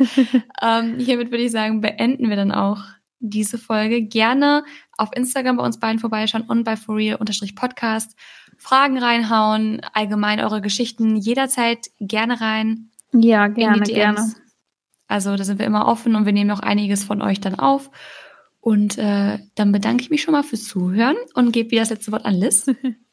[0.61, 2.83] ähm, hiermit würde ich sagen, beenden wir dann auch
[3.19, 4.03] diese Folge.
[4.03, 4.63] Gerne
[4.97, 8.15] auf Instagram bei uns beiden vorbeischauen und bei forreal-podcast.
[8.58, 12.89] Fragen reinhauen, allgemein eure Geschichten jederzeit gerne rein.
[13.12, 14.34] Ja, gerne, gerne.
[15.08, 17.91] Also da sind wir immer offen und wir nehmen auch einiges von euch dann auf.
[18.60, 22.12] Und äh, dann bedanke ich mich schon mal fürs Zuhören und gebe wieder das letzte
[22.12, 22.66] Wort an Liz.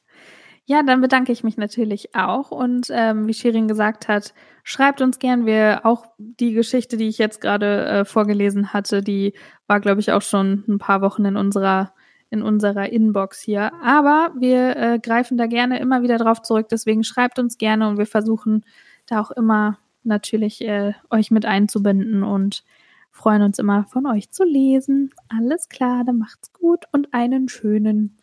[0.64, 2.50] Ja, dann bedanke ich mich natürlich auch.
[2.52, 4.32] Und ähm, wie Shirin gesagt hat,
[4.62, 5.44] schreibt uns gern.
[5.44, 9.34] Wir auch die Geschichte, die ich jetzt gerade äh, vorgelesen hatte, die
[9.66, 11.92] war, glaube ich, auch schon ein paar Wochen in unserer
[12.32, 13.72] in unserer Inbox hier.
[13.82, 16.68] Aber wir äh, greifen da gerne immer wieder drauf zurück.
[16.70, 18.64] Deswegen schreibt uns gerne und wir versuchen
[19.06, 22.64] da auch immer natürlich äh, euch mit einzubinden und
[23.10, 25.10] freuen uns immer von euch zu lesen.
[25.28, 28.16] Alles klar, dann macht's gut und einen schönen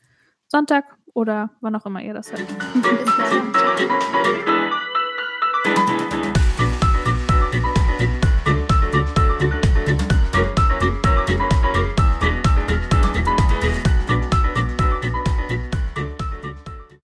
[0.47, 2.47] Sonntag oder wann auch immer ihr das hört.